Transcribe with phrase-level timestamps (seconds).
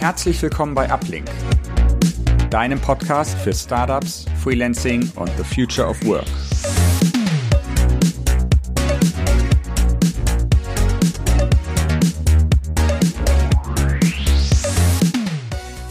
[0.00, 1.28] Herzlich willkommen bei Uplink,
[2.48, 6.24] deinem Podcast für Startups, Freelancing und the Future of Work.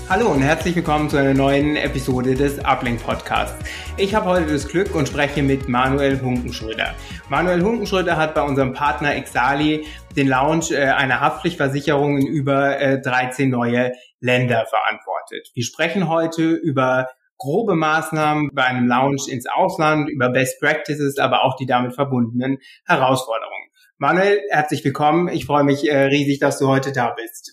[0.10, 3.64] Hallo und herzlich willkommen zu einer neuen Episode des Uplink Podcasts.
[4.00, 6.96] Ich habe heute das Glück und spreche mit Manuel Hunkenschröder.
[7.28, 9.86] Manuel Hunkenschröder hat bei unserem Partner Exali
[10.16, 15.50] den Launch äh, einer Haftpflichtversicherung in über äh, 13 neue Länder verantwortet.
[15.54, 21.44] Wir sprechen heute über grobe Maßnahmen bei einem Launch ins Ausland, über Best Practices, aber
[21.44, 23.68] auch die damit verbundenen Herausforderungen.
[23.98, 25.28] Manuel, herzlich willkommen.
[25.28, 27.52] Ich freue mich äh, riesig, dass du heute da bist.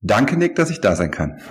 [0.00, 1.42] Danke, Nick, dass ich da sein kann.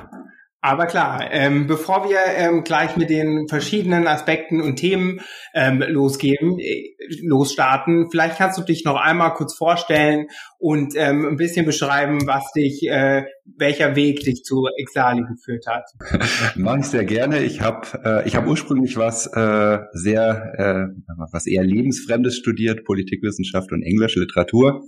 [0.67, 5.21] Aber klar, ähm, bevor wir ähm, gleich mit den verschiedenen Aspekten und Themen
[5.53, 10.27] ähm, losgehen, äh, losstarten, vielleicht kannst du dich noch einmal kurz vorstellen
[10.59, 13.23] und ähm, ein bisschen beschreiben, was dich, äh,
[13.57, 15.85] welcher Weg dich zu Exali geführt hat.
[16.55, 17.43] Mache ich sehr gerne.
[17.43, 23.71] Ich habe äh, ich hab ursprünglich was äh, sehr, äh, was eher lebensfremdes studiert, Politikwissenschaft
[23.71, 24.83] und englische Literatur.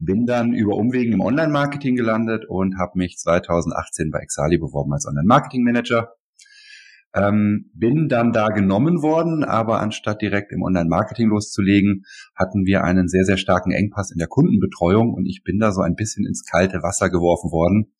[0.00, 5.06] Bin dann über Umwegen im Online-Marketing gelandet und habe mich 2018 bei Exali beworben als
[5.06, 6.12] Online-Marketing-Manager.
[7.14, 13.08] Ähm, bin dann da genommen worden, aber anstatt direkt im Online-Marketing loszulegen, hatten wir einen
[13.08, 16.44] sehr, sehr starken Engpass in der Kundenbetreuung und ich bin da so ein bisschen ins
[16.44, 17.92] kalte Wasser geworfen worden.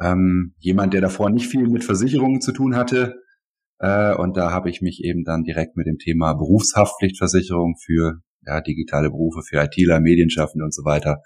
[0.00, 3.22] Ähm, jemand, der davor nicht viel mit Versicherungen zu tun hatte,
[3.82, 8.60] äh, und da habe ich mich eben dann direkt mit dem Thema Berufshaftpflichtversicherung für ja,
[8.60, 11.20] digitale Berufe, für ITler, Medienschaffende und so weiter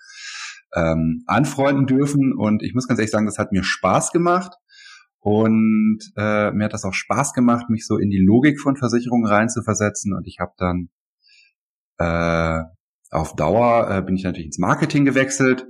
[0.75, 2.35] ähm, anfreunden dürfen.
[2.35, 4.55] Und ich muss ganz ehrlich sagen, das hat mir Spaß gemacht.
[5.27, 9.27] Und äh, mir hat das auch Spaß gemacht, mich so in die Logik von Versicherungen
[9.27, 10.15] reinzuversetzen.
[10.15, 10.89] Und ich habe dann
[11.99, 12.63] äh,
[13.11, 15.67] auf Dauer äh, bin ich natürlich ins Marketing gewechselt.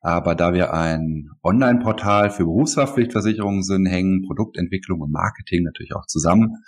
[0.00, 6.62] Aber da wir ein Online-Portal für Berufshaftpflichtversicherungen sind, hängen Produktentwicklung und Marketing natürlich auch zusammen.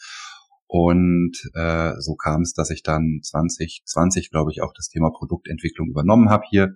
[0.66, 5.90] Und äh, so kam es, dass ich dann 2020, glaube ich, auch das Thema Produktentwicklung
[5.90, 6.74] übernommen habe hier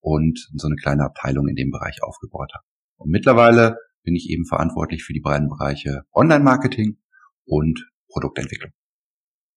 [0.00, 2.64] und so eine kleine Abteilung in dem Bereich aufgebaut habe.
[2.96, 6.98] Und mittlerweile bin ich eben verantwortlich für die beiden Bereiche Online-Marketing
[7.44, 8.72] und Produktentwicklung.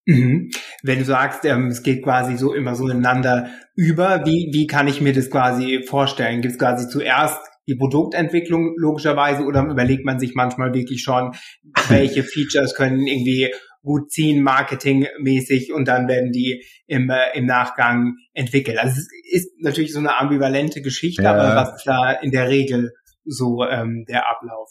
[0.06, 0.50] Mhm.
[0.84, 4.88] Wenn du sagst, ähm, es geht quasi so immer so ineinander über, wie, wie kann
[4.88, 6.42] ich mir das quasi vorstellen?
[6.42, 11.34] Gibt es quasi zuerst die Produktentwicklung logischerweise oder überlegt man sich manchmal wirklich schon,
[11.90, 13.54] welche Features können irgendwie
[13.84, 18.78] gut ziehen, marketingmäßig und dann werden die im, äh, im Nachgang entwickelt.
[18.78, 21.34] Also es ist natürlich so eine ambivalente Geschichte, ja.
[21.34, 22.92] aber was ist da in der Regel
[23.26, 24.70] so ähm, der Ablauf?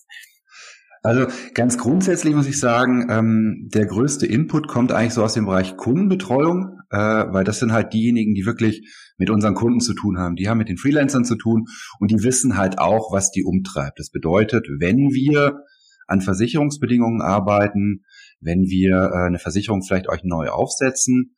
[1.02, 5.46] Also ganz grundsätzlich muss ich sagen, ähm, der größte Input kommt eigentlich so aus dem
[5.46, 10.18] Bereich Kundenbetreuung, äh, weil das sind halt diejenigen, die wirklich mit unseren Kunden zu tun
[10.18, 10.36] haben.
[10.36, 11.64] Die haben mit den Freelancern zu tun
[12.00, 13.98] und die wissen halt auch, was die umtreibt.
[13.98, 15.64] Das bedeutet, wenn wir
[16.06, 18.04] an Versicherungsbedingungen arbeiten,
[18.40, 21.34] wenn wir äh, eine Versicherung vielleicht euch neu aufsetzen,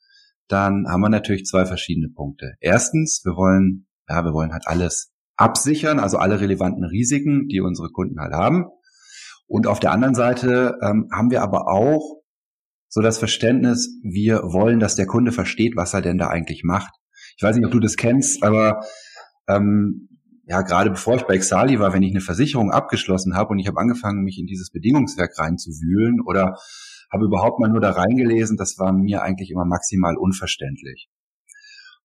[0.49, 2.55] dann haben wir natürlich zwei verschiedene Punkte.
[2.61, 7.91] Erstens, wir wollen, ja, wir wollen halt alles absichern, also alle relevanten Risiken, die unsere
[7.91, 8.67] Kunden halt haben.
[9.47, 12.23] Und auf der anderen Seite ähm, haben wir aber auch
[12.89, 16.93] so das Verständnis, wir wollen, dass der Kunde versteht, was er denn da eigentlich macht.
[17.37, 18.85] Ich weiß nicht, ob du das kennst, aber
[19.49, 20.09] ähm,
[20.45, 23.69] ja, gerade bevor ich bei Exali war, wenn ich eine Versicherung abgeschlossen habe und ich
[23.69, 26.57] habe angefangen, mich in dieses Bedingungswerk reinzuwühlen oder
[27.11, 31.09] habe überhaupt mal nur da reingelesen, das war mir eigentlich immer maximal unverständlich.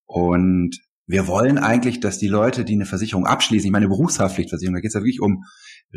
[0.06, 4.82] Und wir wollen eigentlich, dass die Leute, die eine Versicherung abschließen, ich meine Berufshaftpflichtversicherung, da
[4.82, 5.46] geht es ja wirklich um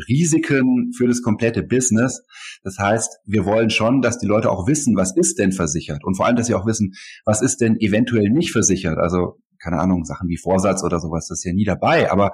[0.07, 2.23] Risiken für das komplette Business.
[2.63, 6.15] Das heißt, wir wollen schon, dass die Leute auch wissen, was ist denn versichert und
[6.15, 6.93] vor allem, dass sie auch wissen,
[7.25, 8.97] was ist denn eventuell nicht versichert.
[8.97, 12.09] Also keine Ahnung, Sachen wie Vorsatz oder sowas, das ist ja nie dabei.
[12.09, 12.31] Aber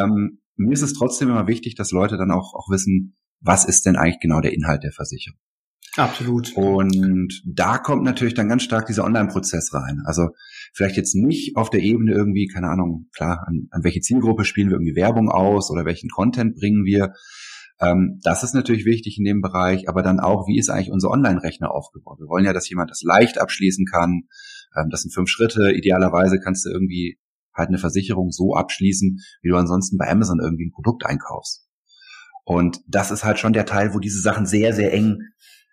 [0.00, 3.84] ähm, mir ist es trotzdem immer wichtig, dass Leute dann auch, auch wissen, was ist
[3.84, 5.38] denn eigentlich genau der Inhalt der Versicherung.
[5.96, 6.52] Absolut.
[6.54, 10.02] Und da kommt natürlich dann ganz stark dieser Online-Prozess rein.
[10.04, 10.28] Also
[10.74, 14.68] vielleicht jetzt nicht auf der Ebene irgendwie, keine Ahnung, klar, an, an welche Zielgruppe spielen
[14.68, 17.14] wir irgendwie Werbung aus oder welchen Content bringen wir.
[17.80, 21.10] Ähm, das ist natürlich wichtig in dem Bereich, aber dann auch, wie ist eigentlich unser
[21.10, 22.18] Online-Rechner aufgebaut?
[22.18, 24.22] Wir wollen ja, dass jemand das leicht abschließen kann.
[24.76, 25.72] Ähm, das sind fünf Schritte.
[25.72, 27.18] Idealerweise kannst du irgendwie
[27.54, 31.66] halt eine Versicherung so abschließen, wie du ansonsten bei Amazon irgendwie ein Produkt einkaufst.
[32.44, 35.18] Und das ist halt schon der Teil, wo diese Sachen sehr, sehr eng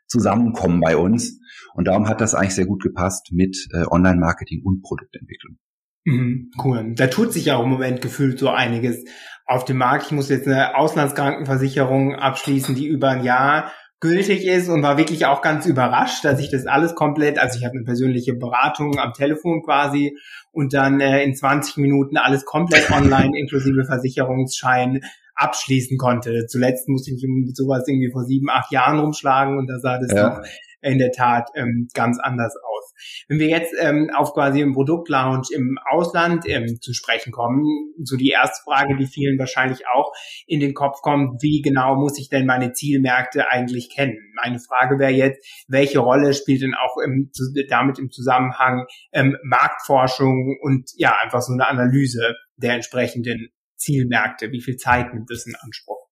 [0.07, 1.39] zusammenkommen bei uns.
[1.73, 5.57] Und darum hat das eigentlich sehr gut gepasst mit äh, Online-Marketing und Produktentwicklung.
[6.05, 6.93] Mhm, cool.
[6.95, 9.03] Da tut sich ja auch im Moment gefühlt so einiges
[9.45, 10.07] auf dem Markt.
[10.07, 13.71] Ich muss jetzt eine Auslandskrankenversicherung abschließen, die über ein Jahr
[14.03, 17.63] gültig ist und war wirklich auch ganz überrascht, dass ich das alles komplett, also ich
[17.63, 20.17] habe eine persönliche Beratung am Telefon quasi
[20.51, 24.99] und dann äh, in 20 Minuten alles komplett online inklusive Versicherungsschein
[25.35, 26.47] abschließen konnte.
[26.47, 29.97] Zuletzt musste ich mich mit sowas irgendwie vor sieben, acht Jahren rumschlagen und da sah
[29.97, 30.29] das ja.
[30.31, 30.45] noch
[30.81, 32.82] in der Tat ähm, ganz anders aus.
[33.27, 37.63] Wenn wir jetzt ähm, auf quasi im Produktlaunch im Ausland ähm, zu sprechen kommen,
[38.03, 40.11] so die erste Frage, die vielen wahrscheinlich auch
[40.47, 44.17] in den Kopf kommt, wie genau muss ich denn meine Zielmärkte eigentlich kennen?
[44.43, 47.31] Meine Frage wäre jetzt, welche Rolle spielt denn auch im,
[47.69, 54.51] damit im Zusammenhang ähm, Marktforschung und ja, einfach so eine Analyse der entsprechenden Zielmärkte?
[54.51, 56.02] Wie viel Zeit nimmt das in Anspruch?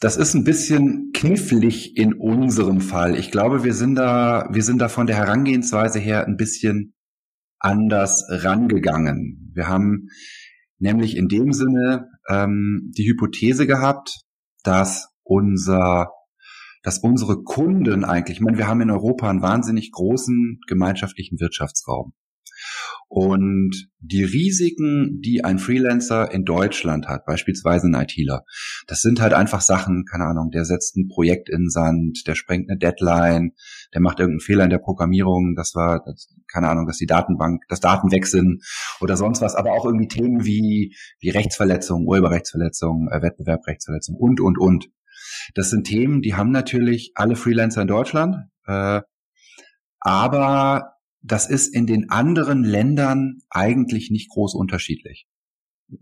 [0.00, 3.18] Das ist ein bisschen knifflig in unserem Fall.
[3.18, 6.94] Ich glaube, wir sind da, wir sind da von der Herangehensweise her ein bisschen
[7.58, 9.52] anders rangegangen.
[9.54, 10.08] Wir haben
[10.78, 14.22] nämlich in dem Sinne ähm, die Hypothese gehabt,
[14.64, 16.08] dass unser,
[16.82, 22.14] dass unsere Kunden eigentlich, ich meine, wir haben in Europa einen wahnsinnig großen gemeinschaftlichen Wirtschaftsraum.
[23.12, 28.44] Und die Risiken, die ein Freelancer in Deutschland hat, beispielsweise ein ITler,
[28.86, 32.70] das sind halt einfach Sachen, keine Ahnung, der setzt ein Projekt in Sand, der sprengt
[32.70, 33.50] eine Deadline,
[33.92, 37.64] der macht irgendeinen Fehler in der Programmierung, das war, das, keine Ahnung, dass die Datenbank,
[37.68, 38.62] das Daten weg sind
[39.00, 44.56] oder sonst was, aber auch irgendwie Themen wie, wie Rechtsverletzungen, Urheberrechtsverletzungen, äh, Wettbewerbsrechtsverletzungen und, und,
[44.56, 44.88] und.
[45.56, 48.36] Das sind Themen, die haben natürlich alle Freelancer in Deutschland,
[48.68, 49.00] äh,
[49.98, 55.26] aber das ist in den anderen Ländern eigentlich nicht groß unterschiedlich.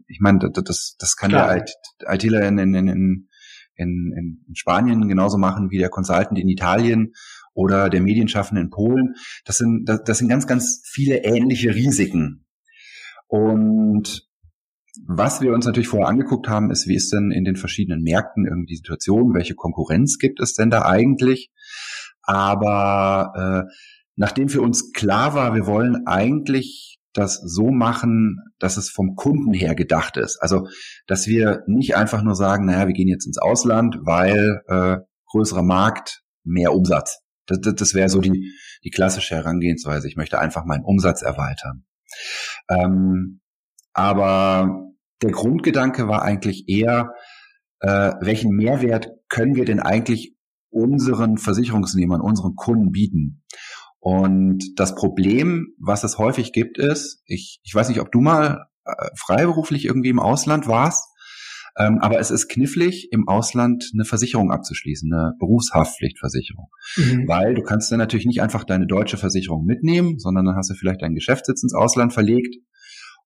[0.07, 1.65] Ich meine, das, das kann Klar.
[2.01, 3.29] der ITler in, in, in,
[3.75, 7.15] in, in Spanien genauso machen wie der Consultant in Italien
[7.55, 9.15] oder der Medienschaffende in Polen.
[9.45, 12.47] Das sind, das, das sind ganz, ganz viele ähnliche Risiken.
[13.27, 14.29] Und
[15.07, 18.47] was wir uns natürlich vorher angeguckt haben, ist, wie ist denn in den verschiedenen Märkten
[18.47, 21.51] irgendwie die Situation, welche Konkurrenz gibt es denn da eigentlich?
[22.23, 23.73] Aber äh,
[24.19, 29.53] nachdem für uns klar war, wir wollen eigentlich das so machen, dass es vom Kunden
[29.53, 30.39] her gedacht ist.
[30.41, 30.69] Also,
[31.07, 34.97] dass wir nicht einfach nur sagen, naja, wir gehen jetzt ins Ausland, weil äh,
[35.31, 37.21] größerer Markt, mehr Umsatz.
[37.47, 38.53] Das, das, das wäre so die,
[38.85, 40.09] die klassische Herangehensweise.
[40.09, 41.85] Ich möchte einfach meinen Umsatz erweitern.
[42.69, 43.41] Ähm,
[43.93, 44.85] aber
[45.23, 47.15] der Grundgedanke war eigentlich eher,
[47.81, 50.37] äh, welchen Mehrwert können wir denn eigentlich
[50.71, 53.45] unseren Versicherungsnehmern, unseren Kunden bieten?
[54.01, 58.67] Und das Problem, was es häufig gibt, ist, ich, ich weiß nicht, ob du mal
[58.85, 61.05] äh, freiberuflich irgendwie im Ausland warst,
[61.79, 66.69] ähm, aber es ist knifflig, im Ausland eine Versicherung abzuschließen, eine Berufshaftpflichtversicherung.
[66.97, 67.29] Mhm.
[67.29, 70.75] Weil du kannst dann natürlich nicht einfach deine deutsche Versicherung mitnehmen, sondern dann hast du
[70.75, 72.57] vielleicht deinen Geschäftssitz ins Ausland verlegt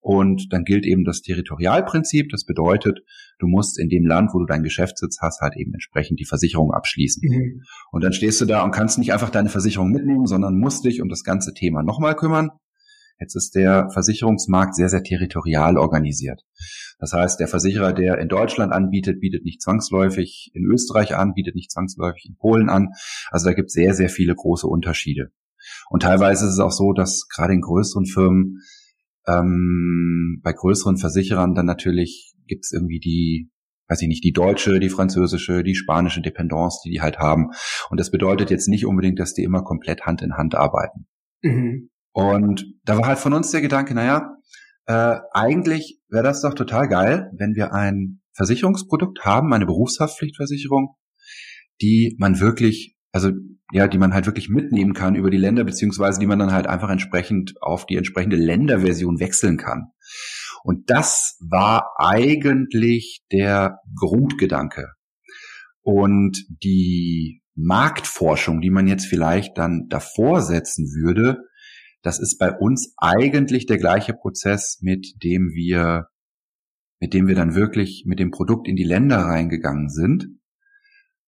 [0.01, 2.29] und dann gilt eben das Territorialprinzip.
[2.31, 3.01] Das bedeutet,
[3.43, 6.73] du musst in dem Land, wo du deinen Geschäftssitz hast, halt eben entsprechend die Versicherung
[6.73, 7.23] abschließen.
[7.29, 7.62] Mhm.
[7.91, 11.03] Und dann stehst du da und kannst nicht einfach deine Versicherung mitnehmen, sondern musst dich
[11.03, 12.50] um das ganze Thema nochmal kümmern.
[13.19, 16.43] Jetzt ist der Versicherungsmarkt sehr, sehr territorial organisiert.
[16.99, 21.55] Das heißt, der Versicherer, der in Deutschland anbietet, bietet nicht zwangsläufig in Österreich an, bietet
[21.55, 22.89] nicht zwangsläufig in Polen an.
[23.31, 25.31] Also da gibt es sehr, sehr viele große Unterschiede.
[25.91, 28.59] Und teilweise ist es auch so, dass gerade in größeren Firmen
[29.27, 33.50] ähm, bei größeren Versicherern dann natürlich gibt's irgendwie die,
[33.89, 37.50] weiß ich nicht, die deutsche, die französische, die spanische Dependance, die die halt haben.
[37.91, 41.06] Und das bedeutet jetzt nicht unbedingt, dass die immer komplett Hand in Hand arbeiten.
[41.43, 41.91] Mhm.
[42.12, 44.37] Und da war halt von uns der Gedanke, naja,
[44.87, 50.96] äh, eigentlich wäre das doch total geil, wenn wir ein Versicherungsprodukt haben, eine Berufshaftpflichtversicherung,
[51.81, 53.31] die man wirklich also
[53.72, 56.67] ja, die man halt wirklich mitnehmen kann über die Länder, beziehungsweise die man dann halt
[56.67, 59.93] einfach entsprechend auf die entsprechende Länderversion wechseln kann.
[60.65, 64.89] Und das war eigentlich der Grundgedanke.
[65.83, 71.39] Und die Marktforschung, die man jetzt vielleicht dann davor setzen würde,
[72.03, 76.07] das ist bei uns eigentlich der gleiche Prozess, mit dem wir,
[77.01, 80.27] mit dem wir dann wirklich mit dem Produkt in die Länder reingegangen sind,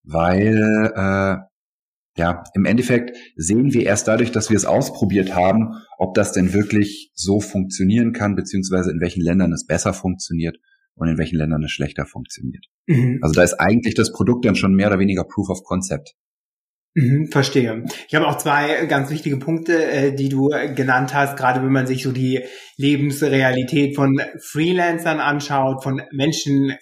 [0.03, 1.37] weil äh,
[2.17, 6.53] ja, im Endeffekt sehen wir erst dadurch, dass wir es ausprobiert haben, ob das denn
[6.53, 10.59] wirklich so funktionieren kann, beziehungsweise in welchen Ländern es besser funktioniert
[10.95, 12.67] und in welchen Ländern es schlechter funktioniert.
[12.87, 13.19] Mhm.
[13.21, 16.15] Also da ist eigentlich das Produkt dann schon mehr oder weniger Proof of Concept.
[16.97, 17.85] Mhm, verstehe.
[18.07, 21.89] Ich habe auch zwei ganz wichtige Punkte, äh, die du genannt hast, gerade wenn man
[21.89, 22.45] sich so die
[22.77, 26.77] Lebensrealität von Freelancern anschaut, von Menschen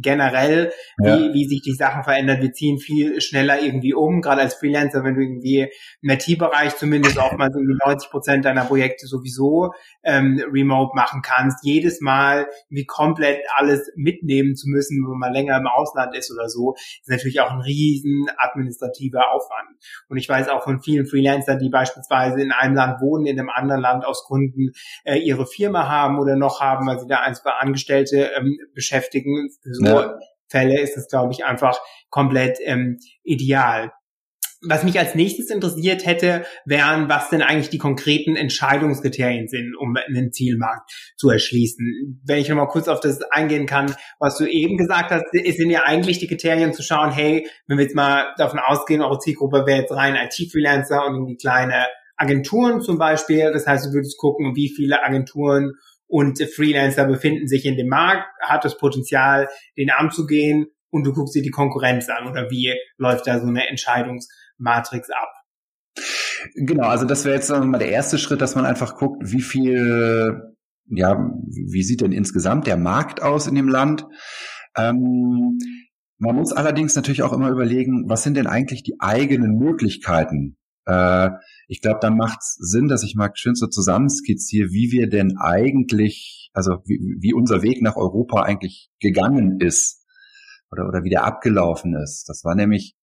[0.00, 0.72] generell,
[1.02, 1.18] ja.
[1.18, 2.40] wie, wie sich die Sachen verändern.
[2.40, 5.68] Wir ziehen viel schneller irgendwie um, gerade als Freelancer, wenn du irgendwie
[6.02, 9.72] im IT-Bereich zumindest oftmals irgendwie 90 Prozent deiner Projekte sowieso
[10.04, 11.64] ähm, remote machen kannst.
[11.64, 16.48] Jedes Mal wie komplett alles mitnehmen zu müssen, wenn man länger im Ausland ist oder
[16.48, 19.47] so, ist natürlich auch ein riesen administrativer Aufwand.
[20.08, 23.50] Und ich weiß auch von vielen Freelancern, die beispielsweise in einem Land wohnen, in einem
[23.50, 24.72] anderen Land aus Gründen
[25.04, 29.50] äh, ihre Firma haben oder noch haben, weil sie da ein, zwei Angestellte ähm, beschäftigen.
[29.62, 30.18] Für so ja.
[30.48, 31.78] Fälle ist es, glaube ich, einfach
[32.10, 33.92] komplett ähm, ideal.
[34.60, 39.94] Was mich als nächstes interessiert hätte, wären, was denn eigentlich die konkreten Entscheidungskriterien sind, um
[39.96, 42.20] einen Zielmarkt zu erschließen.
[42.26, 45.84] Wenn ich nochmal kurz auf das eingehen kann, was du eben gesagt hast, sind ja
[45.84, 49.82] eigentlich die Kriterien zu schauen, hey, wenn wir jetzt mal davon ausgehen, eure Zielgruppe wäre
[49.82, 51.86] jetzt rein IT-Freelancer und irgendwie kleine
[52.16, 53.52] Agenturen zum Beispiel.
[53.52, 55.74] Das heißt, du würdest gucken, wie viele Agenturen
[56.08, 61.34] und Freelancer befinden sich in dem Markt, hat das Potenzial, den anzugehen und du guckst
[61.34, 63.68] dir die Konkurrenz an oder wie läuft da so eine
[64.58, 65.28] Entscheidungsmatrix ab?
[66.54, 70.54] Genau, also das wäre jetzt mal der erste Schritt, dass man einfach guckt, wie viel,
[70.86, 74.06] ja, wie sieht denn insgesamt der Markt aus in dem Land?
[74.76, 75.58] Ähm,
[76.18, 81.30] man muss allerdings natürlich auch immer überlegen, was sind denn eigentlich die eigenen Möglichkeiten äh,
[81.68, 85.36] ich glaube, dann macht es Sinn, dass ich mal schön so zusammenskizziere, wie wir denn
[85.36, 90.06] eigentlich, also wie, wie unser Weg nach Europa eigentlich gegangen ist
[90.72, 92.24] oder, oder wie der abgelaufen ist.
[92.28, 92.96] Das war nämlich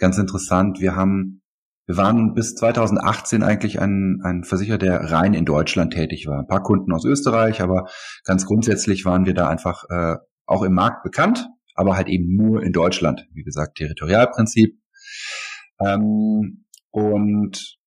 [0.00, 0.80] ganz interessant.
[0.80, 1.42] Wir haben,
[1.86, 6.40] wir waren bis 2018 eigentlich ein, ein Versicherer, der rein in Deutschland tätig war.
[6.40, 7.88] Ein paar Kunden aus Österreich, aber
[8.24, 10.16] ganz grundsätzlich waren wir da einfach äh,
[10.46, 13.28] auch im Markt bekannt, aber halt eben nur in Deutschland.
[13.32, 14.76] Wie gesagt, Territorialprinzip.
[15.80, 17.78] Ähm, und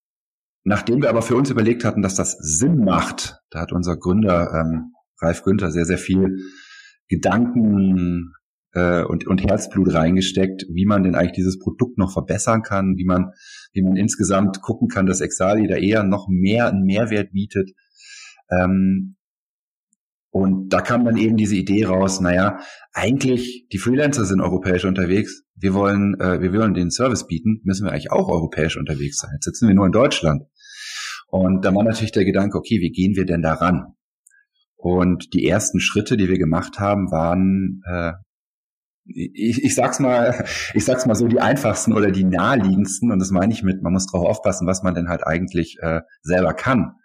[0.63, 4.53] nachdem wir aber für uns überlegt hatten, dass das Sinn macht, da hat unser Gründer
[4.53, 6.37] ähm, Ralf Günther sehr, sehr viel
[7.07, 8.33] Gedanken
[8.73, 13.05] äh, und, und Herzblut reingesteckt, wie man denn eigentlich dieses Produkt noch verbessern kann, wie
[13.05, 13.31] man,
[13.71, 17.71] wie man insgesamt gucken kann, dass Exali da eher noch mehr einen Mehrwert bietet.
[18.49, 19.15] Ähm,
[20.31, 22.59] und da kam dann eben diese Idee raus, naja,
[22.91, 27.85] eigentlich, die Freelancer sind europäisch unterwegs, wir wollen, äh, wir wollen den Service bieten, müssen
[27.85, 29.29] wir eigentlich auch europäisch unterwegs sein.
[29.35, 30.43] Jetzt sitzen wir nur in Deutschland.
[31.27, 33.93] Und da war natürlich der Gedanke, okay, wie gehen wir denn daran?
[34.75, 38.13] Und die ersten Schritte, die wir gemacht haben, waren, äh,
[39.05, 43.11] ich, ich sag's mal, ich sag's mal so, die einfachsten oder die naheliegendsten.
[43.11, 46.01] Und das meine ich mit, man muss drauf aufpassen, was man denn halt eigentlich äh,
[46.21, 46.95] selber kann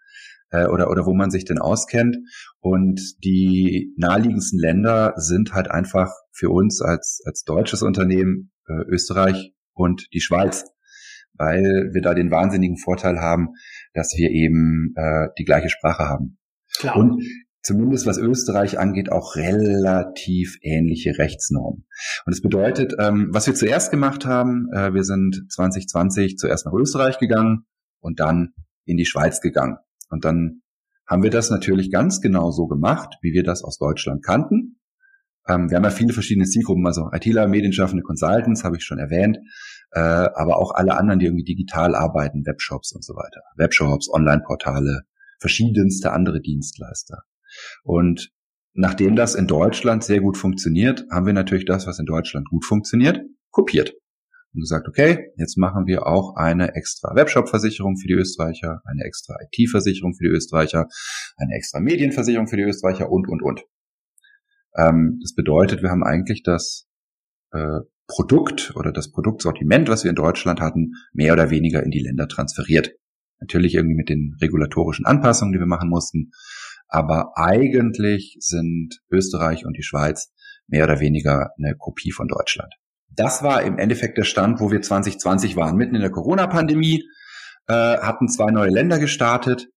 [0.51, 2.17] äh, oder, oder wo man sich denn auskennt.
[2.61, 9.53] Und die naheliegendsten Länder sind halt einfach für uns als, als deutsches Unternehmen äh, Österreich
[9.75, 10.65] und die Schweiz,
[11.35, 13.51] weil wir da den wahnsinnigen Vorteil haben,
[13.95, 16.39] dass wir eben äh, die gleiche Sprache haben.
[16.79, 16.97] Klar.
[16.97, 17.23] Und
[17.69, 21.85] zumindest was Österreich angeht, auch relativ ähnliche Rechtsnormen.
[22.25, 26.73] Und das bedeutet, ähm, was wir zuerst gemacht haben, äh, wir sind 2020 zuerst nach
[26.73, 27.67] Österreich gegangen
[28.01, 28.55] und dann
[28.87, 29.77] in die Schweiz gegangen.
[30.09, 30.63] Und dann
[31.07, 34.81] haben wir das natürlich ganz genau so gemacht, wie wir das aus Deutschland kannten.
[35.47, 39.39] Ähm, wir haben ja viele verschiedene Zielgruppen, also ITler, Medienschaffende, Consultants, habe ich schon erwähnt,
[39.93, 43.43] äh, aber auch alle anderen, die irgendwie digital arbeiten, Webshops und so weiter.
[43.57, 45.03] Webshops, Online-Portale,
[45.39, 47.25] verschiedenste andere Dienstleister.
[47.83, 48.31] Und
[48.75, 52.65] nachdem das in Deutschland sehr gut funktioniert, haben wir natürlich das, was in Deutschland gut
[52.65, 53.95] funktioniert, kopiert
[54.55, 59.35] und gesagt, okay, jetzt machen wir auch eine extra Webshop-Versicherung für die Österreicher, eine extra
[59.43, 60.87] IT-Versicherung für die Österreicher,
[61.37, 63.65] eine extra Medienversicherung für die Österreicher und, und, und.
[64.77, 66.87] Ähm, das bedeutet, wir haben eigentlich das
[67.53, 72.01] äh, Produkt oder das Produktsortiment, was wir in Deutschland hatten, mehr oder weniger in die
[72.01, 72.95] Länder transferiert.
[73.41, 76.33] Natürlich irgendwie mit den regulatorischen Anpassungen, die wir machen mussten.
[76.89, 80.33] Aber eigentlich sind Österreich und die Schweiz
[80.67, 82.73] mehr oder weniger eine Kopie von Deutschland.
[83.11, 87.05] Das war im Endeffekt der Stand, wo wir 2020 waren, mitten in der Corona-Pandemie,
[87.67, 89.69] äh, hatten zwei neue Länder gestartet,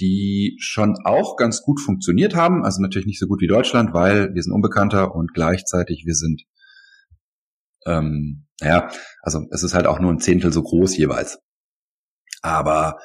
[0.00, 2.64] die schon auch ganz gut funktioniert haben.
[2.64, 6.42] Also natürlich nicht so gut wie Deutschland, weil wir sind unbekannter und gleichzeitig wir sind,
[7.86, 8.90] ähm, ja,
[9.22, 11.38] also es ist halt auch nur ein Zehntel so groß jeweils.
[12.42, 12.98] Aber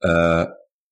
[0.00, 0.46] äh,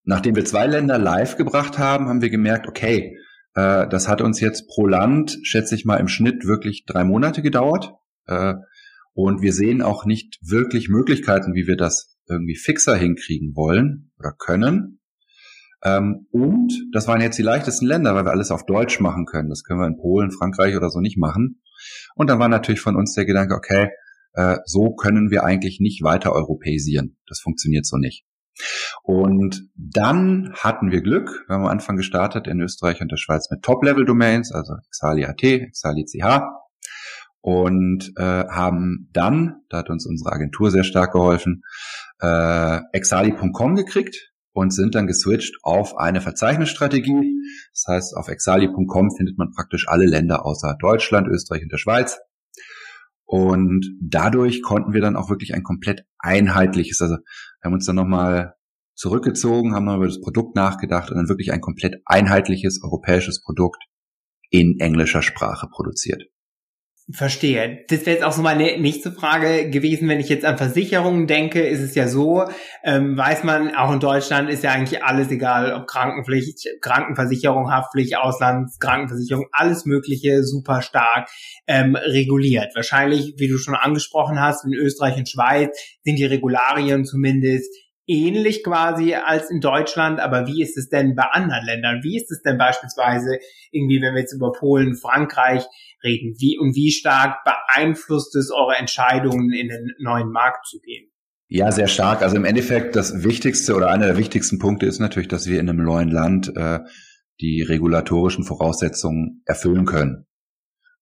[0.07, 3.19] nachdem wir zwei Länder live gebracht haben, haben wir gemerkt, okay,
[3.55, 7.43] äh, das hat uns jetzt pro Land, schätze ich mal, im Schnitt wirklich drei Monate
[7.43, 7.93] gedauert.
[8.27, 8.55] Äh,
[9.13, 14.33] und wir sehen auch nicht wirklich Möglichkeiten, wie wir das irgendwie fixer hinkriegen wollen oder
[14.33, 15.01] können.
[15.83, 19.49] Ähm, und das waren jetzt die leichtesten Länder, weil wir alles auf Deutsch machen können.
[19.49, 21.61] Das können wir in Polen, Frankreich oder so nicht machen.
[22.15, 23.91] Und dann war natürlich von uns der Gedanke, okay,
[24.35, 27.17] äh, so können wir eigentlich nicht weiter europäisieren.
[27.27, 28.25] Das funktioniert so nicht.
[29.03, 33.51] Und dann hatten wir Glück, wir haben am Anfang gestartet in Österreich und der Schweiz
[33.51, 36.43] mit Top-Level-Domains, also Exali.at, Exali.ch
[37.47, 41.63] und äh, haben dann, da hat uns unsere Agentur sehr stark geholfen,
[42.21, 47.37] äh, exali.com gekriegt und sind dann geswitcht auf eine Verzeichnisstrategie.
[47.73, 52.19] Das heißt, auf exali.com findet man praktisch alle Länder außer Deutschland, Österreich und der Schweiz.
[53.27, 57.17] Und dadurch konnten wir dann auch wirklich ein komplett einheitliches, also
[57.67, 58.55] wir haben uns dann nochmal
[58.95, 63.83] zurückgezogen, haben noch über das Produkt nachgedacht und dann wirklich ein komplett einheitliches europäisches Produkt
[64.51, 66.23] in englischer Sprache produziert.
[67.09, 67.85] Verstehe.
[67.89, 71.61] Das wäre jetzt auch so meine nächste Frage gewesen, wenn ich jetzt an Versicherungen denke,
[71.61, 72.47] ist es ja so,
[72.83, 78.17] ähm, weiß man, auch in Deutschland ist ja eigentlich alles egal, ob Krankenpflicht, Krankenversicherung, Haftpflicht,
[78.17, 81.29] Auslandskrankenversicherung, alles Mögliche super stark
[81.69, 82.75] ähm, reguliert.
[82.75, 87.73] Wahrscheinlich, wie du schon angesprochen hast, in Österreich und Schweiz sind die Regularien zumindest
[88.07, 92.01] ähnlich quasi als in Deutschland, aber wie ist es denn bei anderen Ländern?
[92.03, 93.39] Wie ist es denn beispielsweise
[93.71, 95.65] irgendwie, wenn wir jetzt über Polen, Frankreich
[96.03, 96.35] reden?
[96.39, 101.11] Wie und wie stark beeinflusst es eure Entscheidungen, in den neuen Markt zu gehen?
[101.49, 102.23] Ja, sehr stark.
[102.23, 105.69] Also im Endeffekt das Wichtigste oder einer der wichtigsten Punkte ist natürlich, dass wir in
[105.69, 106.81] einem neuen Land äh,
[107.41, 110.26] die regulatorischen Voraussetzungen erfüllen können.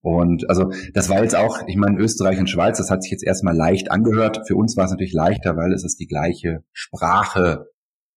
[0.05, 3.25] Und also das war jetzt auch, ich meine, Österreich und Schweiz, das hat sich jetzt
[3.25, 4.43] erstmal leicht angehört.
[4.47, 7.71] Für uns war es natürlich leichter, weil es ist die gleiche Sprache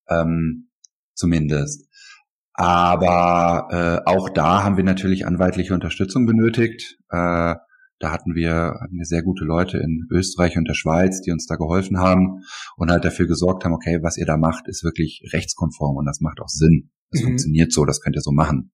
[0.10, 0.68] ähm,
[1.14, 1.88] zumindest.
[2.52, 6.98] Aber äh, auch da haben wir natürlich anwaltliche Unterstützung benötigt.
[7.10, 7.56] Äh,
[8.00, 11.48] da hatten wir, hatten wir sehr gute Leute in Österreich und der Schweiz, die uns
[11.48, 12.42] da geholfen haben
[12.76, 16.20] und halt dafür gesorgt haben, okay, was ihr da macht, ist wirklich rechtskonform und das
[16.20, 16.92] macht auch Sinn.
[17.12, 17.28] Das mhm.
[17.28, 18.74] funktioniert so, das könnt ihr so machen.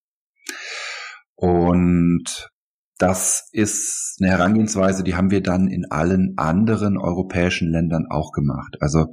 [1.35, 2.52] Und
[2.99, 8.77] das ist eine Herangehensweise, die haben wir dann in allen anderen europäischen Ländern auch gemacht.
[8.79, 9.07] Also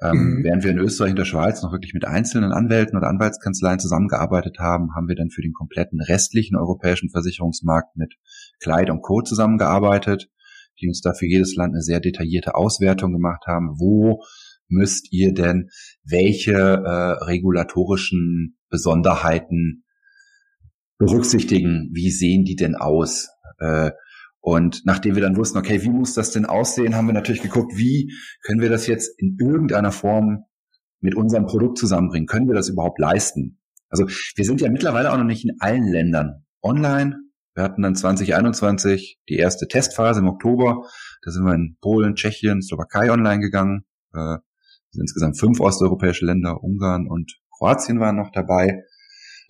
[0.00, 0.44] ähm, mhm.
[0.44, 4.58] während wir in Österreich und der Schweiz noch wirklich mit einzelnen Anwälten oder Anwaltskanzleien zusammengearbeitet
[4.60, 8.14] haben, haben wir dann für den kompletten restlichen europäischen Versicherungsmarkt mit
[8.60, 9.22] Kleid und Co.
[9.22, 10.30] zusammengearbeitet,
[10.80, 13.74] die uns da für jedes Land eine sehr detaillierte Auswertung gemacht haben.
[13.78, 14.22] Wo
[14.68, 15.68] müsst ihr denn
[16.04, 19.84] welche äh, regulatorischen Besonderheiten
[21.00, 23.30] berücksichtigen, wie sehen die denn aus?
[23.58, 23.90] Äh,
[24.40, 27.76] und nachdem wir dann wussten, okay, wie muss das denn aussehen, haben wir natürlich geguckt,
[27.76, 28.12] wie
[28.44, 30.44] können wir das jetzt in irgendeiner Form
[31.00, 32.26] mit unserem Produkt zusammenbringen?
[32.26, 33.58] Können wir das überhaupt leisten?
[33.88, 37.16] Also wir sind ja mittlerweile auch noch nicht in allen Ländern online.
[37.54, 40.86] Wir hatten dann 2021 die erste Testphase im Oktober.
[41.22, 43.84] Da sind wir in Polen, Tschechien, Slowakei online gegangen.
[44.14, 44.36] Äh,
[44.92, 48.84] insgesamt fünf osteuropäische Länder, Ungarn und Kroatien waren noch dabei.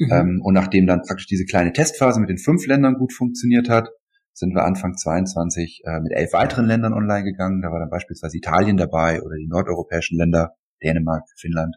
[0.00, 0.12] Mhm.
[0.12, 3.90] Ähm, und nachdem dann praktisch diese kleine Testphase mit den fünf Ländern gut funktioniert hat,
[4.32, 7.60] sind wir Anfang 22 äh, mit elf weiteren Ländern online gegangen.
[7.60, 11.76] Da war dann beispielsweise Italien dabei oder die nordeuropäischen Länder, Dänemark, Finnland.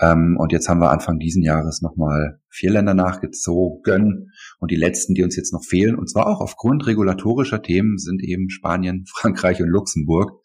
[0.00, 4.30] Ähm, und jetzt haben wir Anfang diesen Jahres nochmal vier Länder nachgezogen.
[4.60, 8.22] Und die letzten, die uns jetzt noch fehlen, und zwar auch aufgrund regulatorischer Themen, sind
[8.22, 10.40] eben Spanien, Frankreich und Luxemburg.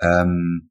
[0.00, 0.70] Ähm,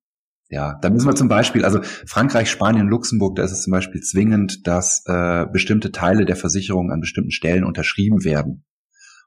[0.49, 4.01] ja, da müssen wir zum Beispiel, also Frankreich, Spanien, Luxemburg, da ist es zum Beispiel
[4.01, 8.63] zwingend, dass äh, bestimmte Teile der Versicherung an bestimmten Stellen unterschrieben werden.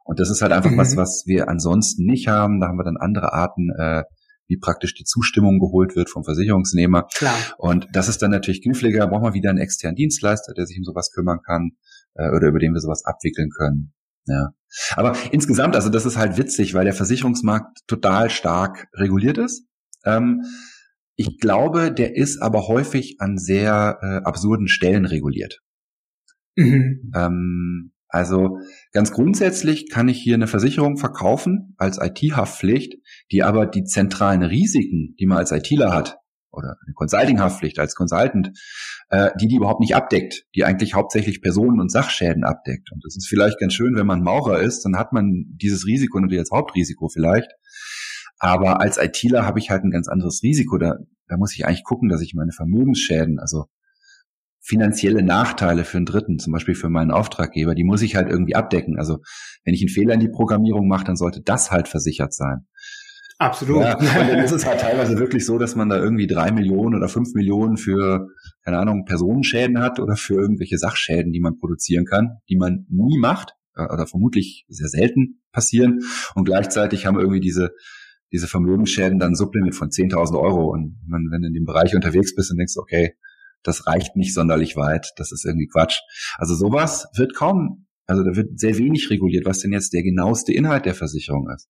[0.04, 0.78] Und das ist halt einfach mhm.
[0.78, 2.60] was, was wir ansonsten nicht haben.
[2.60, 4.04] Da haben wir dann andere Arten, äh,
[4.46, 7.08] wie praktisch die Zustimmung geholt wird vom Versicherungsnehmer.
[7.14, 7.36] Klar.
[7.58, 9.06] Und das ist dann natürlich kniffliger.
[9.06, 11.72] Braucht man wieder einen externen Dienstleister, der sich um sowas kümmern kann
[12.14, 13.92] äh, oder über den wir sowas abwickeln können.
[14.26, 14.50] Ja.
[14.96, 19.66] Aber insgesamt, also das ist halt witzig, weil der Versicherungsmarkt total stark reguliert ist.
[20.04, 20.44] Ähm,
[21.18, 25.60] ich glaube, der ist aber häufig an sehr äh, absurden Stellen reguliert.
[26.54, 27.10] Mhm.
[27.14, 28.58] Ähm, also
[28.92, 32.94] ganz grundsätzlich kann ich hier eine Versicherung verkaufen als IT-Haftpflicht,
[33.32, 36.18] die aber die zentralen Risiken, die man als ITler hat,
[36.52, 38.52] oder eine Consulting-Haftpflicht als Consultant,
[39.10, 42.92] äh, die die überhaupt nicht abdeckt, die eigentlich hauptsächlich Personen- und Sachschäden abdeckt.
[42.92, 46.20] Und das ist vielleicht ganz schön, wenn man Maurer ist, dann hat man dieses Risiko
[46.20, 47.50] natürlich als Hauptrisiko vielleicht.
[48.38, 50.78] Aber als ITler habe ich halt ein ganz anderes Risiko.
[50.78, 50.96] Da,
[51.26, 53.66] da muss ich eigentlich gucken, dass ich meine Vermögensschäden, also
[54.60, 58.54] finanzielle Nachteile für einen Dritten, zum Beispiel für meinen Auftraggeber, die muss ich halt irgendwie
[58.54, 58.98] abdecken.
[58.98, 59.18] Also
[59.64, 62.66] wenn ich einen Fehler in die Programmierung mache, dann sollte das halt versichert sein.
[63.38, 63.82] Absolut.
[63.82, 66.96] Ja, und dann ist es halt teilweise wirklich so, dass man da irgendwie drei Millionen
[66.96, 68.28] oder fünf Millionen für,
[68.64, 73.18] keine Ahnung, Personenschäden hat oder für irgendwelche Sachschäden, die man produzieren kann, die man nie
[73.18, 76.00] macht äh, oder vermutlich sehr selten passieren.
[76.34, 77.70] Und gleichzeitig haben wir irgendwie diese
[78.32, 80.70] diese Vermögensschäden dann Sublimit von 10.000 Euro.
[80.72, 83.14] Und man, wenn du in dem Bereich unterwegs bist und denkst, okay,
[83.62, 85.98] das reicht nicht sonderlich weit, das ist irgendwie Quatsch.
[86.36, 90.52] Also sowas wird kaum, also da wird sehr wenig reguliert, was denn jetzt der genaueste
[90.52, 91.68] Inhalt der Versicherung ist.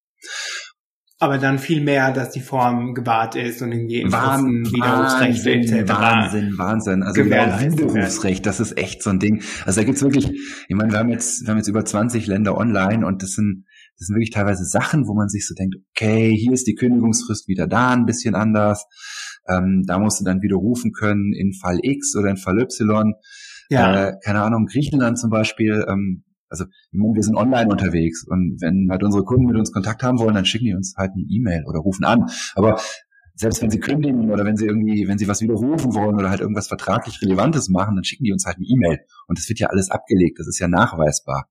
[1.21, 5.89] Aber dann viel mehr, dass die Form gewahrt ist und irgendwie Wahnsinn, Widerrufsrechte etc.
[5.89, 7.03] Wahnsinn, Wahnsinn.
[7.03, 9.43] Also Widerrufsrecht, das ist echt so ein Ding.
[9.65, 10.31] Also da gibt's wirklich,
[10.69, 13.65] ich meine, wir haben jetzt, wir haben jetzt über 20 Länder online und das sind,
[13.99, 17.49] das sind wirklich teilweise Sachen, wo man sich so denkt, okay, hier ist die Kündigungsfrist
[17.49, 18.87] wieder da, ein bisschen anders.
[19.49, 23.15] Ähm, da musst du dann widerrufen können in Fall X oder in Fall Y.
[23.71, 24.09] Ja.
[24.09, 29.03] Äh, keine Ahnung, Griechenland zum Beispiel, ähm, also wir sind online unterwegs und wenn halt
[29.03, 31.81] unsere Kunden mit uns Kontakt haben wollen, dann schicken die uns halt eine E-Mail oder
[31.81, 32.27] rufen an.
[32.55, 32.81] Aber
[33.35, 36.41] selbst wenn sie kündigen oder wenn sie irgendwie, wenn sie was widerrufen wollen oder halt
[36.41, 39.01] irgendwas vertraglich Relevantes machen, dann schicken die uns halt eine E-Mail.
[39.27, 41.49] Und das wird ja alles abgelegt, das ist ja nachweisbar.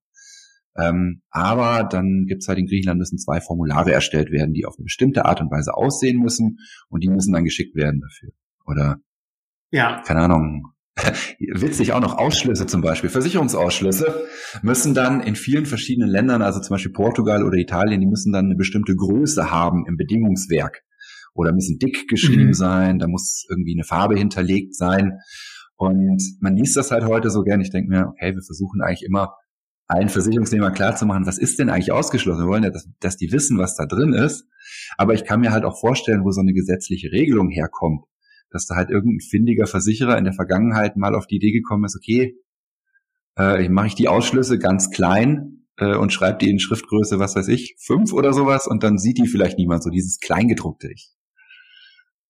[0.78, 4.84] Ähm, aber dann gibt's halt in Griechenland müssen zwei Formulare erstellt werden, die auf eine
[4.84, 8.30] bestimmte Art und Weise aussehen müssen und die müssen dann geschickt werden dafür.
[8.64, 8.98] Oder
[9.70, 10.02] ja.
[10.06, 10.72] keine Ahnung,
[11.38, 13.10] witzig auch noch Ausschlüsse zum Beispiel.
[13.10, 14.26] Versicherungsausschlüsse
[14.62, 18.46] müssen dann in vielen verschiedenen Ländern, also zum Beispiel Portugal oder Italien, die müssen dann
[18.46, 20.82] eine bestimmte Größe haben im Bedingungswerk
[21.34, 22.54] oder müssen dick geschrieben mhm.
[22.54, 25.18] sein, da muss irgendwie eine Farbe hinterlegt sein.
[25.76, 27.60] Und man liest das halt heute so gern.
[27.60, 29.34] Ich denke mir, okay, wir versuchen eigentlich immer
[29.88, 32.44] allen Versicherungsnehmer klarzumachen, was ist denn eigentlich ausgeschlossen?
[32.44, 34.46] Wir wollen ja, dass, dass die wissen, was da drin ist.
[34.96, 38.04] Aber ich kann mir halt auch vorstellen, wo so eine gesetzliche Regelung herkommt
[38.50, 41.96] dass da halt irgendein findiger Versicherer in der Vergangenheit mal auf die Idee gekommen ist,
[41.96, 42.36] okay,
[43.36, 47.48] äh, mache ich die Ausschlüsse ganz klein äh, und schreibe die in Schriftgröße, was weiß
[47.48, 50.90] ich, fünf oder sowas und dann sieht die vielleicht niemand, so dieses Kleingedruckte.
[50.90, 51.10] Ich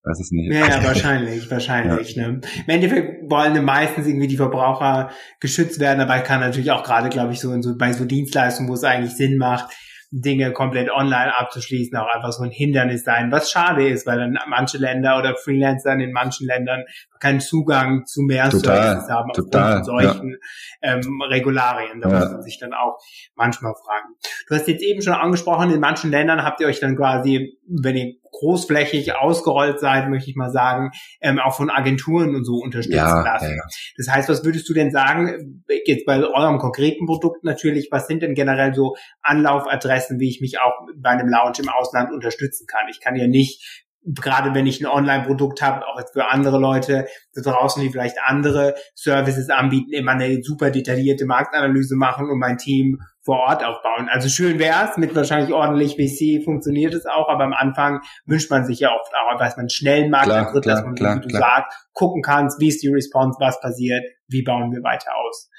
[0.09, 0.53] weiß es nicht.
[0.53, 2.15] Ja, ja wahrscheinlich, wahrscheinlich.
[2.15, 2.29] Ja.
[2.29, 2.41] Ne?
[2.67, 7.33] Im Endeffekt wollen meistens irgendwie die Verbraucher geschützt werden, aber kann natürlich auch gerade, glaube
[7.33, 9.75] ich, so, in so bei so Dienstleistungen, wo es eigentlich Sinn macht,
[10.11, 14.39] Dinge komplett online abzuschließen, auch einfach so ein Hindernis sein, was schade ist, weil dann
[14.49, 16.85] manche Länder oder Freelancer in manchen Ländern
[17.21, 20.37] keinen Zugang zu mehr total, Services haben total, solchen
[20.83, 20.95] ja.
[20.95, 22.01] ähm, Regularien.
[22.01, 22.19] Da ja.
[22.21, 22.99] muss man sich dann auch
[23.35, 24.15] manchmal fragen.
[24.49, 27.97] Du hast jetzt eben schon angesprochen, in manchen Ländern habt ihr euch dann quasi, wenn
[27.97, 30.91] ihr großflächig ausgerollt seid, möchte ich mal sagen,
[31.21, 33.57] ähm, auch von Agenturen und so unterstützen ja, lassen.
[33.57, 33.63] Ja,
[33.97, 38.23] das heißt, was würdest du denn sagen, jetzt bei eurem konkreten Produkt natürlich, was sind
[38.23, 42.89] denn generell so Anlaufadressen, wie ich mich auch bei einem Lounge im Ausland unterstützen kann?
[42.91, 47.07] Ich kann ja nicht gerade wenn ich ein Online-Produkt habe, auch jetzt für andere Leute
[47.35, 52.59] da draußen, die vielleicht andere Services anbieten, immer eine super detaillierte Marktanalyse machen und mein
[52.59, 54.09] Team vor Ort aufbauen.
[54.11, 58.51] Also schön wäre es, mit wahrscheinlich ordentlich VC funktioniert es auch, aber am Anfang wünscht
[58.51, 61.21] man sich ja oft auch, dass man schnell einen Markt klar, dass man, klar, wie
[61.21, 61.43] du klar.
[61.43, 65.51] sagst, gucken kannst, wie ist die Response, was passiert, wie bauen wir weiter aus.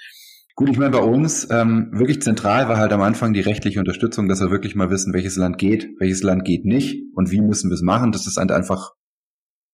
[0.59, 4.27] Gut, ich meine, bei uns ähm, wirklich zentral war halt am Anfang die rechtliche Unterstützung,
[4.27, 7.69] dass wir wirklich mal wissen, welches Land geht, welches Land geht nicht und wie müssen
[7.69, 8.11] wir es machen.
[8.11, 8.91] Das ist halt einfach,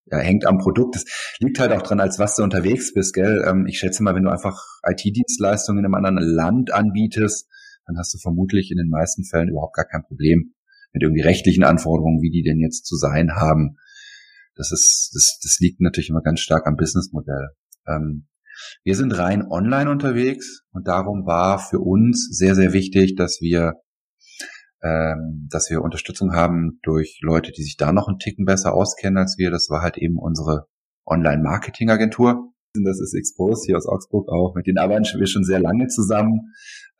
[0.05, 0.93] ja, hängt am Produkt.
[0.93, 1.05] Das
[1.39, 3.43] liegt halt auch dran, als was du unterwegs bist, gell.
[3.47, 7.49] Ähm, ich schätze mal, wenn du einfach IT-Dienstleistungen in einem anderen Land anbietest,
[7.87, 10.53] dann hast du vermutlich in den meisten Fällen überhaupt gar kein Problem
[10.93, 13.77] mit irgendwie rechtlichen Anforderungen, wie die denn jetzt zu sein haben.
[14.53, 17.55] Das ist, das, das liegt natürlich immer ganz stark am Businessmodell.
[17.87, 18.27] Ähm,
[18.83, 23.73] wir sind rein online unterwegs und darum war für uns sehr, sehr wichtig, dass wir,
[24.83, 29.17] ähm, dass wir Unterstützung haben durch Leute, die sich da noch einen Ticken besser auskennen
[29.17, 29.51] als wir.
[29.51, 30.67] Das war halt eben unsere
[31.05, 32.51] Online-Marketing-Agentur.
[32.83, 34.53] Das ist Expose hier aus Augsburg auch.
[34.53, 36.51] Mit denen arbeiten wir schon sehr lange zusammen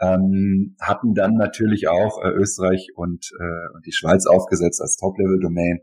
[0.01, 5.79] ähm, hatten dann natürlich auch äh, Österreich und, äh, die Schweiz aufgesetzt als Top-Level-Domain.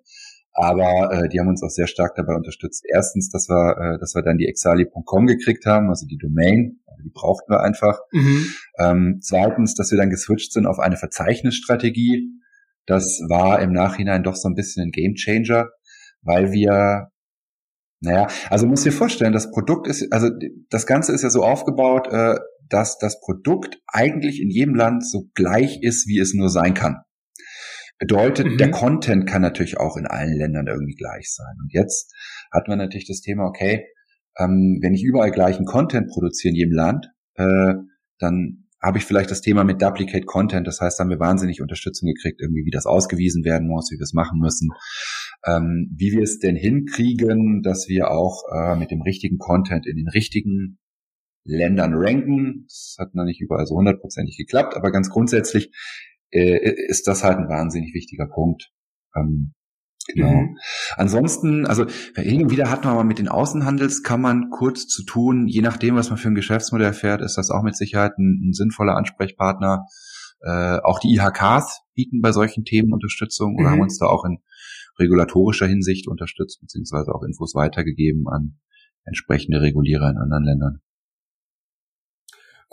[0.54, 2.84] Aber äh, die haben uns auch sehr stark dabei unterstützt.
[2.86, 7.02] Erstens, dass wir, äh, dass wir dann die exali.com gekriegt haben, also die Domain, also
[7.02, 7.98] die brauchten wir einfach.
[8.12, 8.46] Mhm.
[8.78, 12.28] Ähm, zweitens, dass wir dann geswitcht sind auf eine Verzeichnisstrategie.
[12.86, 15.70] Das war im Nachhinein doch so ein bisschen ein Gamechanger,
[16.22, 17.08] weil wir
[18.04, 20.28] naja, also muss dir vorstellen, das Produkt ist, also
[20.70, 22.34] das Ganze ist ja so aufgebaut, äh,
[22.68, 26.96] dass das Produkt eigentlich in jedem Land so gleich ist, wie es nur sein kann.
[28.02, 28.58] Bedeutet, mhm.
[28.58, 31.54] der Content kann natürlich auch in allen Ländern irgendwie gleich sein.
[31.60, 32.12] Und jetzt
[32.50, 33.86] hat man natürlich das Thema, okay,
[34.36, 37.74] ähm, wenn ich überall gleichen Content produziere in jedem Land, äh,
[38.18, 40.66] dann habe ich vielleicht das Thema mit Duplicate Content.
[40.66, 44.02] Das heißt, haben wir wahnsinnig Unterstützung gekriegt, irgendwie, wie das ausgewiesen werden muss, wie wir
[44.02, 44.70] es machen müssen,
[45.46, 49.94] ähm, wie wir es denn hinkriegen, dass wir auch äh, mit dem richtigen Content in
[49.94, 50.80] den richtigen
[51.44, 52.64] Ländern ranken.
[52.66, 55.70] Das hat noch nicht überall so hundertprozentig geklappt, aber ganz grundsätzlich
[56.32, 58.70] äh, ist das halt ein wahnsinnig wichtiger Punkt.
[59.14, 59.52] Ähm,
[60.12, 60.32] genau.
[60.32, 60.58] Mhm.
[60.96, 65.46] Ansonsten, also hin und wieder hat man mal mit den Außenhandelskammern kurz zu tun.
[65.46, 68.52] Je nachdem, was man für ein Geschäftsmodell fährt, ist das auch mit Sicherheit ein, ein
[68.52, 69.84] sinnvoller Ansprechpartner.
[70.40, 73.72] Äh, auch die IHKs bieten bei solchen Themen Unterstützung oder mhm.
[73.72, 74.38] haben uns da auch in
[74.98, 78.58] regulatorischer Hinsicht unterstützt, beziehungsweise auch Infos weitergegeben an
[79.04, 80.80] entsprechende Regulierer in anderen Ländern.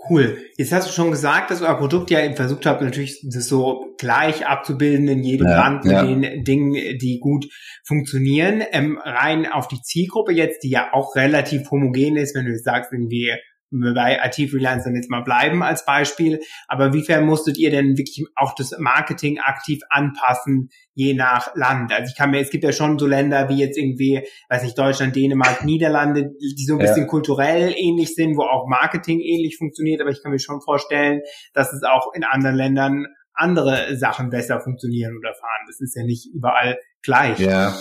[0.08, 0.38] Cool.
[0.58, 4.46] Jetzt hast du schon gesagt, dass euer Produkt ja versucht habt, natürlich das so gleich
[4.46, 6.04] abzubilden in jedem ja, Land mit ja.
[6.04, 7.48] den Dingen, die gut
[7.86, 8.64] funktionieren.
[8.72, 12.92] Ähm, rein auf die Zielgruppe jetzt, die ja auch relativ homogen ist, wenn du sagst,
[12.94, 13.34] irgendwie
[13.72, 16.40] bei IT-Freelancern jetzt mal bleiben als Beispiel.
[16.68, 21.94] Aber wiefern musstet ihr denn wirklich auch das Marketing aktiv anpassen, je nach Land?
[21.94, 24.78] Also ich kann mir, es gibt ja schon so Länder wie jetzt irgendwie, weiß nicht,
[24.78, 27.08] Deutschland, Dänemark, Niederlande, die so ein bisschen ja.
[27.08, 30.02] kulturell ähnlich sind, wo auch Marketing ähnlich funktioniert.
[30.02, 31.22] Aber ich kann mir schon vorstellen,
[31.54, 35.66] dass es auch in anderen Ländern andere Sachen besser funktionieren oder fahren.
[35.68, 37.40] Das ist ja nicht überall gleich.
[37.40, 37.74] Ja.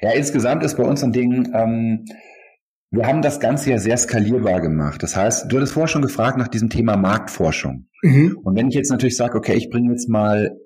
[0.00, 2.04] Ja, insgesamt ist bei uns ein Ding, ähm,
[2.94, 5.02] wir haben das Ganze ja sehr skalierbar gemacht.
[5.02, 7.88] Das heißt, du hattest vorher schon gefragt nach diesem Thema Marktforschung.
[8.02, 8.38] Mhm.
[8.42, 10.56] Und wenn ich jetzt natürlich sage, okay, ich bringe jetzt mal,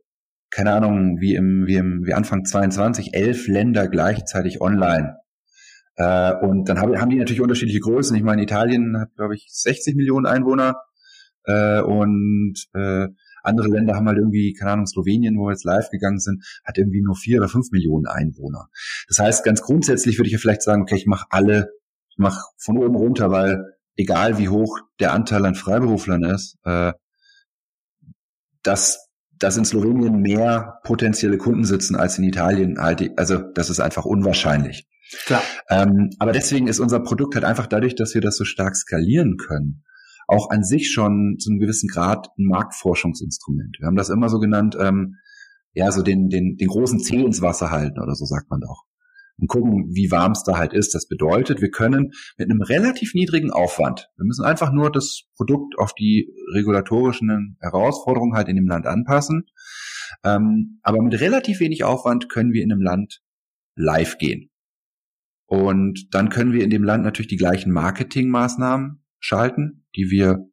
[0.51, 5.17] keine Ahnung, wie im, wie im, wie Anfang 22, elf Länder gleichzeitig online.
[5.97, 8.17] Äh, und dann haben, haben die natürlich unterschiedliche Größen.
[8.17, 10.77] Ich meine, Italien hat, glaube ich, 60 Millionen Einwohner.
[11.45, 13.09] Äh, und äh,
[13.43, 16.77] andere Länder haben halt irgendwie, keine Ahnung, Slowenien, wo wir jetzt live gegangen sind, hat
[16.77, 18.69] irgendwie nur vier oder fünf Millionen Einwohner.
[19.09, 21.69] Das heißt, ganz grundsätzlich würde ich ja vielleicht sagen, okay, ich mache alle
[22.19, 23.65] mach von oben runter, weil
[23.97, 26.93] egal wie hoch der Anteil an Freiberuflern ist, äh,
[28.63, 33.81] dass, dass in Slowenien mehr potenzielle Kunden sitzen als in Italien, halt, also das ist
[33.81, 34.87] einfach unwahrscheinlich.
[35.25, 35.43] Klar.
[35.71, 39.37] Ähm, aber deswegen ist unser Produkt halt einfach dadurch, dass wir das so stark skalieren
[39.39, 39.85] können,
[40.27, 43.79] auch an sich schon zu einem gewissen Grad ein Marktforschungsinstrument.
[43.81, 45.17] Wir haben das immer so genannt, ähm,
[45.73, 48.88] ja, so den, den, den großen Zeh ins Wasser halten oder so sagt man doch
[49.39, 50.95] und gucken, wie warm es da halt ist.
[50.95, 55.79] Das bedeutet, wir können mit einem relativ niedrigen Aufwand, wir müssen einfach nur das Produkt
[55.79, 59.47] auf die regulatorischen Herausforderungen halt in dem Land anpassen,
[60.25, 63.21] ähm, aber mit relativ wenig Aufwand können wir in einem Land
[63.77, 64.51] live gehen.
[65.47, 70.47] Und dann können wir in dem Land natürlich die gleichen Marketingmaßnahmen schalten, die wir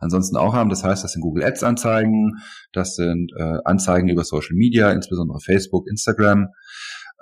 [0.00, 0.70] ansonsten auch haben.
[0.70, 2.38] Das heißt, das sind Google Ads Anzeigen,
[2.72, 6.48] das sind äh, Anzeigen über Social Media, insbesondere Facebook, Instagram.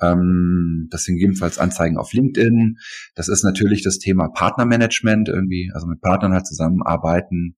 [0.00, 2.76] Ähm, das sind gegebenenfalls Anzeigen auf LinkedIn.
[3.14, 7.56] Das ist natürlich das Thema Partnermanagement irgendwie, also mit Partnern halt zusammenarbeiten,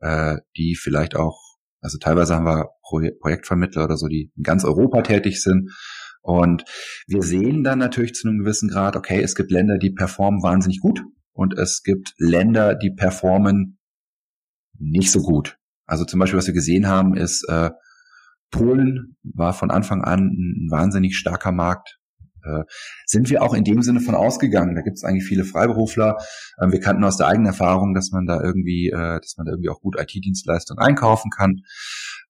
[0.00, 1.40] äh, die vielleicht auch,
[1.80, 5.70] also teilweise haben wir Pro Projektvermittler oder so, die in ganz Europa tätig sind.
[6.22, 6.64] Und
[7.06, 10.80] wir sehen dann natürlich zu einem gewissen Grad, okay, es gibt Länder, die performen wahnsinnig
[10.80, 13.78] gut und es gibt Länder, die performen
[14.78, 15.58] nicht so gut.
[15.86, 17.70] Also zum Beispiel, was wir gesehen haben, ist, äh,
[18.50, 21.98] Polen war von Anfang an ein wahnsinnig starker Markt.
[22.42, 22.64] Äh,
[23.04, 24.74] sind wir auch in dem Sinne von ausgegangen.
[24.74, 26.18] Da gibt es eigentlich viele Freiberufler.
[26.62, 29.52] Ähm, wir kannten aus der eigenen Erfahrung, dass man da irgendwie, äh, dass man da
[29.52, 31.62] irgendwie auch gut IT-Dienstleistungen einkaufen kann.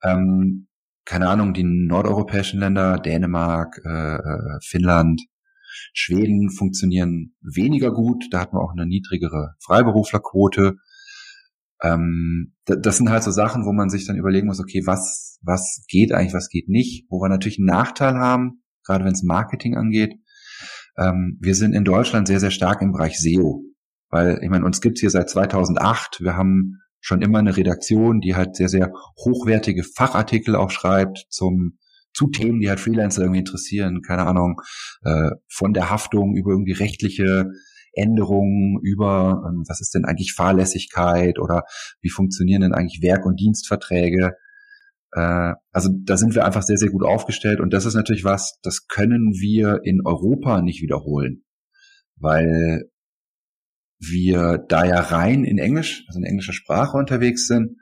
[0.03, 0.69] Ähm,
[1.05, 4.19] keine Ahnung, die nordeuropäischen Länder, Dänemark, äh,
[4.65, 5.23] Finnland,
[5.93, 8.25] Schweden funktionieren weniger gut.
[8.31, 10.77] Da hat man auch eine niedrigere Freiberuflerquote.
[11.83, 15.85] Ähm, das sind halt so Sachen, wo man sich dann überlegen muss, okay, was, was
[15.89, 19.77] geht eigentlich, was geht nicht, wo wir natürlich einen Nachteil haben, gerade wenn es Marketing
[19.77, 20.15] angeht.
[20.99, 23.63] Ähm, wir sind in Deutschland sehr, sehr stark im Bereich SEO,
[24.09, 26.21] weil ich meine, uns gibt's hier seit 2008.
[26.21, 31.79] Wir haben schon immer eine Redaktion, die halt sehr, sehr hochwertige Fachartikel auch schreibt zum
[32.17, 34.61] zu Themen, die halt Freelancer irgendwie interessieren, keine Ahnung,
[35.05, 37.51] äh, von der Haftung über irgendwie rechtliche
[37.97, 41.65] Änderungen über, ähm, was ist denn eigentlich Fahrlässigkeit oder
[42.01, 44.37] wie funktionieren denn eigentlich Werk- und Dienstverträge.
[45.13, 48.59] Äh, also da sind wir einfach sehr, sehr gut aufgestellt und das ist natürlich was,
[48.63, 51.45] das können wir in Europa nicht wiederholen,
[52.17, 52.91] weil
[53.99, 57.79] wir da ja rein in Englisch, also in englischer Sprache unterwegs sind,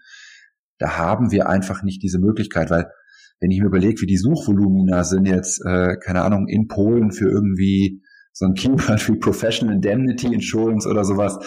[0.79, 2.87] da haben wir einfach nicht diese Möglichkeit, weil
[3.40, 7.29] wenn ich mir überlege, wie die Suchvolumina sind jetzt, äh, keine Ahnung, in Polen für
[7.29, 8.00] irgendwie
[8.35, 11.38] so ein Keyword wie Professional Indemnity Insurance oder sowas.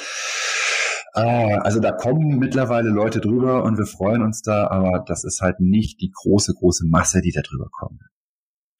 [1.13, 5.41] Ah, also da kommen mittlerweile Leute drüber und wir freuen uns da, aber das ist
[5.41, 8.01] halt nicht die große, große Masse, die da drüber kommt.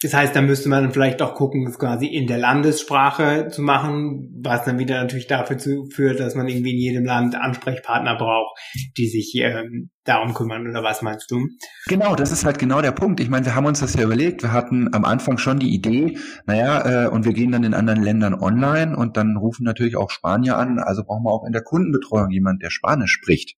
[0.04, 4.30] Das heißt, da müsste man vielleicht auch gucken, es quasi in der Landessprache zu machen,
[4.44, 5.58] was dann wieder natürlich dafür
[5.90, 8.60] führt, dass man irgendwie in jedem Land Ansprechpartner braucht,
[8.96, 10.68] die sich ähm, darum kümmern.
[10.68, 11.48] Oder was meinst du?
[11.88, 13.20] Genau, das ist halt genau der Punkt.
[13.20, 14.44] Ich meine, wir haben uns das ja überlegt.
[14.44, 18.04] Wir hatten am Anfang schon die Idee, naja, äh, und wir gehen dann in anderen
[18.04, 20.78] Ländern online und dann rufen natürlich auch Spanier an.
[20.78, 23.58] Also brauchen wir auch in der Kundenbetreuung jemand, der Spanisch spricht.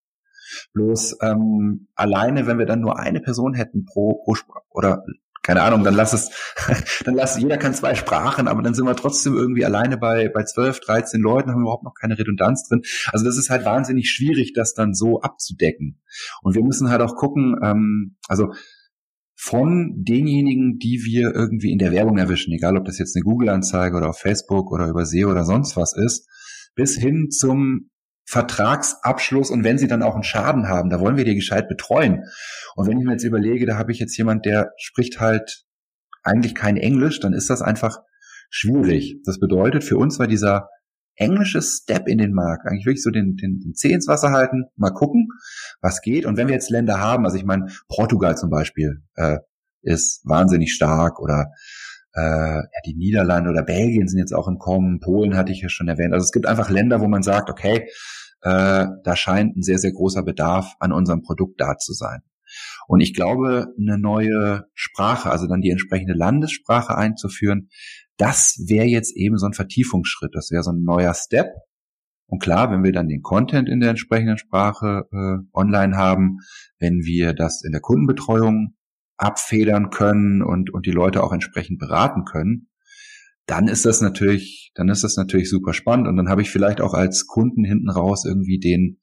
[0.73, 4.36] Bloß ähm, alleine, wenn wir dann nur eine Person hätten pro, pro
[4.69, 5.04] oder
[5.49, 6.29] keine Ahnung, dann lass es,
[7.05, 10.43] dann lass, jeder kann zwei Sprachen, aber dann sind wir trotzdem irgendwie alleine bei, bei
[10.43, 12.83] 12, 13 Leuten, haben überhaupt noch keine Redundanz drin.
[13.12, 16.03] Also das ist halt wahnsinnig schwierig, das dann so abzudecken.
[16.43, 18.53] Und wir müssen halt auch gucken, ähm, also
[19.35, 23.97] von denjenigen, die wir irgendwie in der Werbung erwischen, egal ob das jetzt eine Google-Anzeige
[23.97, 26.29] oder auf Facebook oder über SEO oder sonst was ist,
[26.75, 27.89] bis hin zum
[28.29, 32.25] Vertragsabschluss und wenn sie dann auch einen Schaden haben, da wollen wir die gescheit betreuen.
[32.75, 35.63] Und wenn ich mir jetzt überlege, da habe ich jetzt jemand, der spricht halt
[36.21, 37.97] eigentlich kein Englisch, dann ist das einfach
[38.51, 39.17] schwierig.
[39.25, 40.69] Das bedeutet, für uns war dieser
[41.15, 44.65] englische Step in den Markt eigentlich wirklich so den, den, den Zeh ins Wasser halten,
[44.75, 45.29] mal gucken,
[45.81, 46.27] was geht.
[46.27, 49.39] Und wenn wir jetzt Länder haben, also ich meine, Portugal zum Beispiel äh,
[49.81, 51.51] ist wahnsinnig stark oder
[52.13, 55.69] äh, ja, die Niederlande oder Belgien sind jetzt auch im Kommen, Polen hatte ich ja
[55.69, 56.13] schon erwähnt.
[56.13, 57.89] Also es gibt einfach Länder, wo man sagt, okay,
[58.41, 62.21] äh, da scheint ein sehr, sehr großer Bedarf an unserem Produkt da zu sein.
[62.88, 67.69] Und ich glaube, eine neue Sprache, also dann die entsprechende Landessprache einzuführen,
[68.17, 71.47] das wäre jetzt eben so ein Vertiefungsschritt, das wäre so ein neuer Step.
[72.28, 76.38] Und klar, wenn wir dann den Content in der entsprechenden Sprache äh, online haben,
[76.80, 78.75] wenn wir das in der Kundenbetreuung
[79.17, 82.69] abfedern können und, und die Leute auch entsprechend beraten können,
[83.49, 86.07] dann ist das natürlich, dann ist das natürlich super spannend.
[86.07, 88.99] Und dann habe ich vielleicht auch als Kunden hinten raus irgendwie den,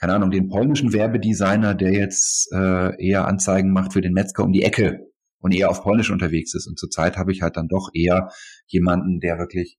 [0.00, 4.52] keine Ahnung, den polnischen Werbedesigner, der jetzt äh, eher Anzeigen macht für den Metzger um
[4.52, 5.06] die Ecke
[5.38, 6.66] und eher auf Polnisch unterwegs ist.
[6.66, 8.30] Und zurzeit habe ich halt dann doch eher
[8.66, 9.78] jemanden, der wirklich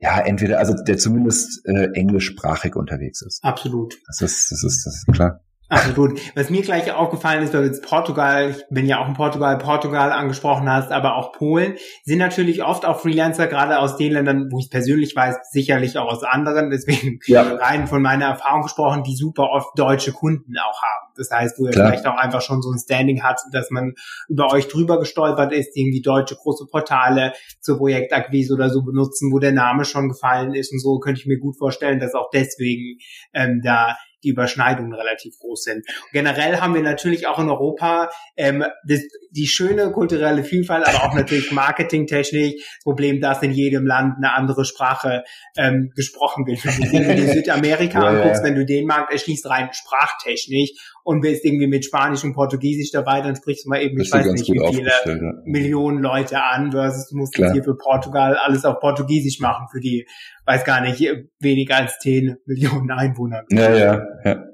[0.00, 3.42] ja, entweder, also der zumindest äh, englischsprachig unterwegs ist.
[3.42, 3.98] Absolut.
[4.06, 5.40] Das ist, das ist, das ist klar.
[5.70, 6.18] Absolut.
[6.34, 9.58] Was mir gleich aufgefallen ist, weil du jetzt Portugal, ich bin ja auch in Portugal,
[9.58, 14.48] Portugal angesprochen hast, aber auch Polen, sind natürlich oft auch Freelancer, gerade aus den Ländern,
[14.50, 17.42] wo ich persönlich weiß, sicherlich auch aus anderen, deswegen ja.
[17.42, 21.12] rein von meiner Erfahrung gesprochen, die super oft deutsche Kunden auch haben.
[21.18, 23.94] Das heißt, wo er vielleicht auch einfach schon so ein Standing hat, dass man
[24.28, 29.38] über euch drüber gestolpert ist, irgendwie deutsche große Portale zur Projektakquise oder so benutzen, wo
[29.38, 32.98] der Name schon gefallen ist und so, könnte ich mir gut vorstellen, dass auch deswegen
[33.34, 35.76] ähm, da die Überschneidungen relativ groß sind.
[35.76, 39.00] Und generell haben wir natürlich auch in Europa ähm, das,
[39.30, 42.54] die schöne kulturelle Vielfalt, aber auch natürlich marketingtechnisch.
[42.54, 45.24] Das Problem, dass in jedem Land eine andere Sprache
[45.56, 46.64] ähm, gesprochen wird.
[46.64, 48.48] Wenn du dir Südamerika ja, anguckst, ja.
[48.48, 50.72] wenn du den Markt erschließt, rein sprachtechnisch
[51.08, 54.26] und bist irgendwie mit Spanisch und Portugiesisch dabei, dann sprichst du mal eben, ich weiß
[54.26, 55.32] nicht, wie viele ja.
[55.46, 57.48] Millionen Leute an, versus du musst Klar.
[57.48, 60.06] jetzt hier für Portugal alles auf Portugiesisch machen für die,
[60.44, 61.00] weiß gar nicht,
[61.40, 63.44] weniger als 10 Millionen Einwohner.
[63.48, 64.44] Ja, ja, ja.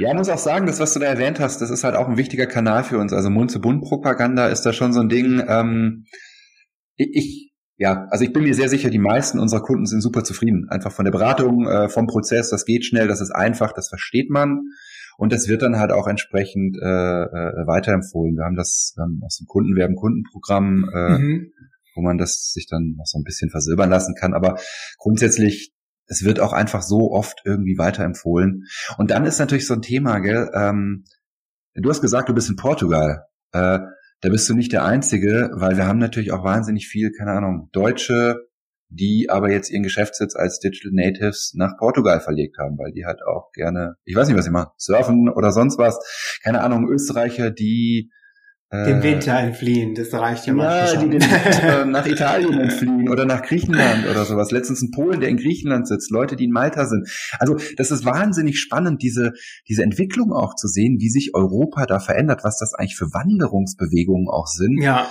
[0.00, 2.08] Ja, ich muss auch sagen, das, was du da erwähnt hast, das ist halt auch
[2.08, 3.12] ein wichtiger Kanal für uns.
[3.12, 5.40] Also Mund-zu-Bund-Propaganda ist da schon so ein Ding.
[5.46, 6.04] Ähm,
[6.96, 10.66] ich, ja, also ich bin mir sehr sicher, die meisten unserer Kunden sind super zufrieden.
[10.68, 14.30] Einfach von der Beratung, äh, vom Prozess, das geht schnell, das ist einfach, das versteht
[14.30, 14.62] man.
[15.18, 18.36] Und das wird dann halt auch entsprechend äh, äh, weiterempfohlen.
[18.36, 21.52] Wir haben das ähm, aus dem Kundenwerben Kundenprogramm, äh, mhm.
[21.94, 24.34] wo man das sich dann noch so ein bisschen versilbern lassen kann.
[24.34, 24.58] Aber
[24.98, 25.72] grundsätzlich
[26.08, 28.64] es wird auch einfach so oft irgendwie weiterempfohlen.
[28.96, 30.50] Und dann ist natürlich so ein Thema, gell?
[30.54, 31.04] Ähm,
[31.74, 33.26] du hast gesagt, du bist in Portugal.
[33.52, 33.80] Äh,
[34.20, 37.68] da bist du nicht der Einzige, weil wir haben natürlich auch wahnsinnig viel, keine Ahnung,
[37.72, 38.45] Deutsche,
[38.88, 43.20] die aber jetzt ihren Geschäftssitz als Digital Natives nach Portugal verlegt haben, weil die halt
[43.22, 45.98] auch gerne, ich weiß nicht, was sie machen, surfen oder sonst was.
[46.42, 48.10] Keine Ahnung, Österreicher, die
[48.72, 51.20] dem äh, Winter entfliehen, das reicht ja, ja die den,
[51.62, 54.50] äh, nach Italien entfliehen oder nach Griechenland oder sowas.
[54.50, 57.08] Letztens ein Polen, der in Griechenland sitzt, Leute, die in Malta sind.
[57.38, 59.32] Also das ist wahnsinnig spannend, diese,
[59.68, 64.28] diese Entwicklung auch zu sehen, wie sich Europa da verändert, was das eigentlich für Wanderungsbewegungen
[64.28, 64.82] auch sind.
[64.82, 65.08] Ja.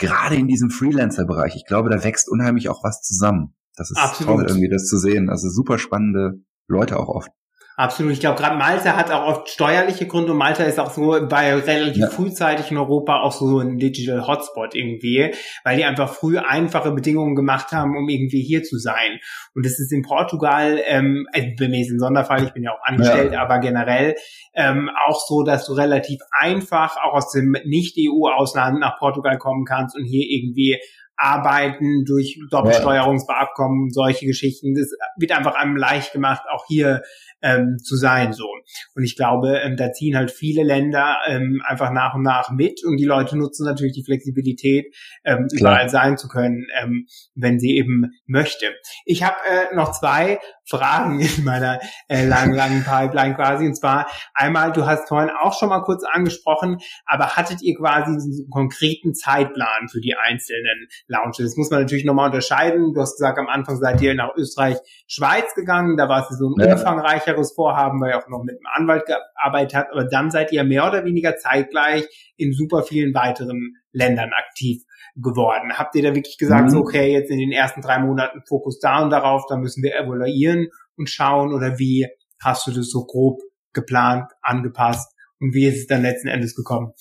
[0.00, 1.54] Gerade in diesem Freelancer-Bereich.
[1.56, 3.54] Ich glaube, da wächst unheimlich auch was zusammen.
[3.76, 4.34] Das ist Absolut.
[4.34, 5.30] toll, irgendwie das zu sehen.
[5.30, 7.30] Also super spannende Leute auch oft.
[7.76, 8.12] Absolut.
[8.12, 11.54] Ich glaube, gerade Malta hat auch oft steuerliche Gründe und Malta ist auch so bei
[11.54, 12.10] relativ ja.
[12.10, 15.32] frühzeitig in Europa auch so ein Digital Hotspot irgendwie,
[15.64, 19.18] weil die einfach früh einfache Bedingungen gemacht haben, um irgendwie hier zu sein.
[19.54, 22.72] Und das ist in Portugal, ähm, also bei mir ist ein Sonderfall, ich bin ja
[22.72, 23.42] auch angestellt, ja.
[23.42, 24.14] aber generell
[24.54, 29.96] ähm, auch so, dass du relativ einfach auch aus dem Nicht-EU-Ausland nach Portugal kommen kannst
[29.96, 30.78] und hier irgendwie
[31.20, 34.74] arbeiten durch Doppelsteuerungsbeabkommen, solche Geschichten.
[34.74, 37.02] Das wird einfach einem leicht gemacht, auch hier
[37.42, 38.46] ähm, zu sein so.
[38.94, 42.82] Und ich glaube, ähm, da ziehen halt viele Länder ähm, einfach nach und nach mit
[42.84, 47.76] und die Leute nutzen natürlich die Flexibilität, ähm, überall sein zu können, ähm, wenn sie
[47.76, 48.66] eben möchte.
[49.04, 50.38] Ich habe äh, noch zwei
[50.70, 53.66] Fragen in meiner äh, langen, langen Pipeline quasi.
[53.66, 58.12] Und zwar einmal, du hast vorhin auch schon mal kurz angesprochen, aber hattet ihr quasi
[58.12, 61.50] einen konkreten Zeitplan für die einzelnen Launches?
[61.50, 62.94] Das muss man natürlich nochmal unterscheiden.
[62.94, 65.96] Du hast gesagt, am Anfang seid ihr nach Österreich, Schweiz gegangen.
[65.96, 66.74] Da war es so ein ja.
[66.74, 69.92] umfangreicheres Vorhaben, weil ihr auch noch mit einem Anwalt gearbeitet habt.
[69.92, 72.06] Aber dann seid ihr mehr oder weniger zeitgleich
[72.36, 74.82] in super vielen weiteren Ländern aktiv
[75.16, 75.72] geworden?
[75.74, 76.70] Habt ihr da wirklich gesagt, mhm.
[76.70, 79.96] so, okay, jetzt in den ersten drei Monaten Fokus da und darauf, da müssen wir
[79.96, 82.06] evaluieren und schauen oder wie
[82.42, 83.40] hast du das so grob
[83.72, 86.92] geplant, angepasst und wie ist es dann letzten Endes gekommen?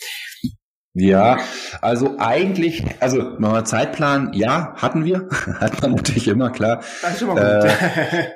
[0.93, 1.37] Ja,
[1.81, 5.29] also eigentlich, also nochmal Zeitplan, ja, hatten wir,
[5.59, 6.83] hat man natürlich immer, klar.
[7.01, 7.71] Das ist schon mal gut.
[8.03, 8.31] Äh,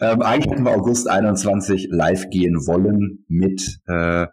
[0.12, 4.26] ähm, eigentlich hatten wir August 21 live gehen wollen mit äh,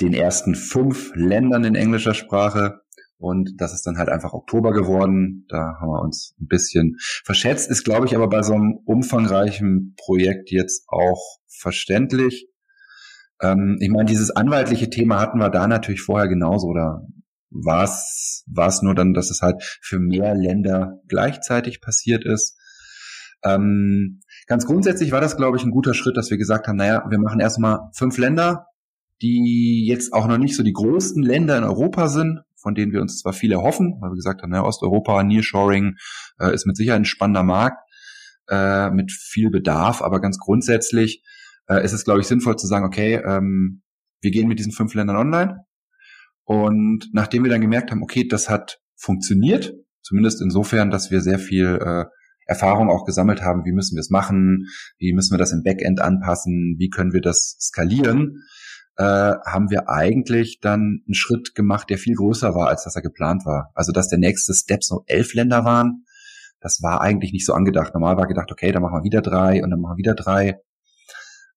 [0.00, 2.80] den ersten fünf Ländern in englischer Sprache.
[3.18, 5.44] Und das ist dann halt einfach Oktober geworden.
[5.48, 7.68] Da haben wir uns ein bisschen verschätzt.
[7.68, 12.48] Ist, glaube ich, aber bei so einem umfangreichen Projekt jetzt auch verständlich.
[13.42, 16.68] Ähm, ich meine, dieses anwaltliche Thema hatten wir da natürlich vorher genauso.
[16.68, 17.02] Oder
[17.50, 22.56] war es nur dann, dass es halt für mehr Länder gleichzeitig passiert ist?
[23.44, 27.04] Ähm, ganz grundsätzlich war das, glaube ich, ein guter Schritt, dass wir gesagt haben, naja,
[27.08, 28.66] wir machen erstmal fünf Länder,
[29.22, 33.00] die jetzt auch noch nicht so die größten Länder in Europa sind, von denen wir
[33.00, 35.96] uns zwar viel erhoffen, weil wir gesagt haben, ja, Osteuropa, Nearshoring
[36.38, 37.78] äh, ist mit Sicherheit ein spannender Markt
[38.48, 41.22] äh, mit viel Bedarf, aber ganz grundsätzlich
[41.68, 43.82] äh, ist es, glaube ich, sinnvoll zu sagen, okay, ähm,
[44.20, 45.64] wir gehen mit diesen fünf Ländern online.
[46.44, 51.38] Und nachdem wir dann gemerkt haben, okay, das hat funktioniert, zumindest insofern, dass wir sehr
[51.38, 52.04] viel äh,
[52.46, 54.66] Erfahrung auch gesammelt haben, wie müssen wir es machen,
[54.98, 58.42] wie müssen wir das im Backend anpassen, wie können wir das skalieren,
[58.98, 59.04] äh,
[59.46, 63.46] haben wir eigentlich dann einen Schritt gemacht, der viel größer war, als dass er geplant
[63.46, 63.70] war.
[63.74, 66.04] Also dass der nächste Step so elf Länder waren,
[66.60, 67.94] das war eigentlich nicht so angedacht.
[67.94, 70.60] Normal war gedacht, okay, dann machen wir wieder drei und dann machen wir wieder drei.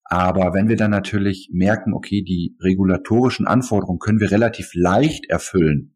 [0.03, 5.95] Aber wenn wir dann natürlich merken, okay, die regulatorischen Anforderungen können wir relativ leicht erfüllen,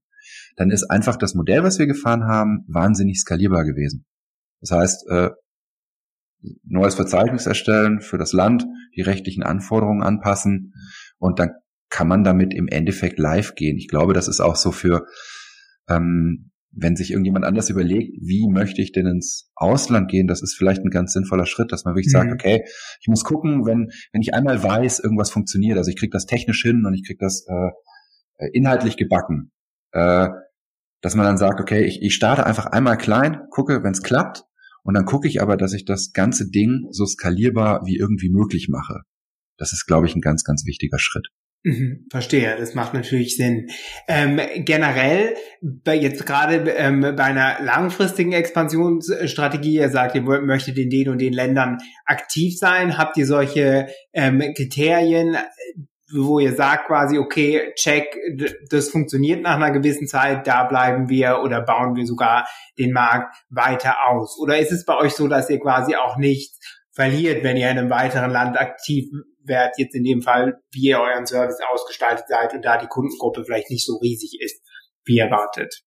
[0.55, 4.05] dann ist einfach das Modell, was wir gefahren haben, wahnsinnig skalierbar gewesen.
[4.61, 5.29] Das heißt, äh,
[6.63, 8.65] neues Verzeichnis erstellen für das Land,
[8.95, 10.73] die rechtlichen Anforderungen anpassen
[11.19, 11.51] und dann
[11.89, 13.77] kann man damit im Endeffekt live gehen.
[13.77, 15.05] Ich glaube, das ist auch so für,
[15.89, 20.55] ähm, wenn sich irgendjemand anders überlegt, wie möchte ich denn ins Ausland gehen, das ist
[20.55, 22.19] vielleicht ein ganz sinnvoller Schritt, dass man wirklich mhm.
[22.19, 22.65] sagt, okay,
[22.99, 26.61] ich muss gucken, wenn, wenn ich einmal weiß, irgendwas funktioniert, also ich kriege das technisch
[26.63, 29.51] hin und ich kriege das äh, inhaltlich gebacken,
[29.91, 30.27] äh,
[31.01, 34.43] dass man dann sagt, okay, ich, ich starte einfach einmal klein, gucke, wenn es klappt,
[34.83, 38.67] und dann gucke ich aber, dass ich das ganze Ding so skalierbar wie irgendwie möglich
[38.69, 39.01] mache.
[39.57, 41.27] Das ist, glaube ich, ein ganz, ganz wichtiger Schritt.
[41.65, 43.69] Mhm, verstehe, das macht natürlich Sinn.
[44.07, 50.91] Ähm, generell, bei jetzt gerade ähm, bei einer langfristigen Expansionsstrategie, ihr sagt, ihr möchtet in
[50.91, 55.37] den und den Ländern aktiv sein, habt ihr solche ähm, Kriterien,
[56.13, 58.15] wo ihr sagt quasi, okay, check,
[58.69, 62.47] das funktioniert nach einer gewissen Zeit, da bleiben wir oder bauen wir sogar
[62.77, 64.37] den Markt weiter aus?
[64.39, 66.59] Oder ist es bei euch so, dass ihr quasi auch nichts
[66.91, 69.09] verliert, wenn ihr in einem weiteren Land aktiv
[69.47, 73.43] werdet, jetzt in dem Fall, wie ihr euren Service ausgestaltet seid und da die Kundengruppe
[73.45, 74.61] vielleicht nicht so riesig ist,
[75.05, 75.83] wie erwartet?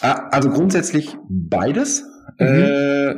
[0.00, 2.04] Ah, also grundsätzlich beides.
[2.38, 2.46] Mhm.
[2.46, 3.14] Äh,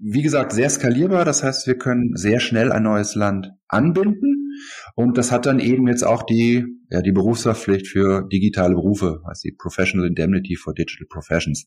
[0.00, 1.24] wie gesagt, sehr skalierbar.
[1.24, 4.44] Das heißt, wir können sehr schnell ein neues Land anbinden.
[4.94, 9.42] Und das hat dann eben jetzt auch die, ja, die Berufsverpflicht für digitale Berufe, heißt
[9.44, 11.66] die Professional Indemnity for Digital Professions.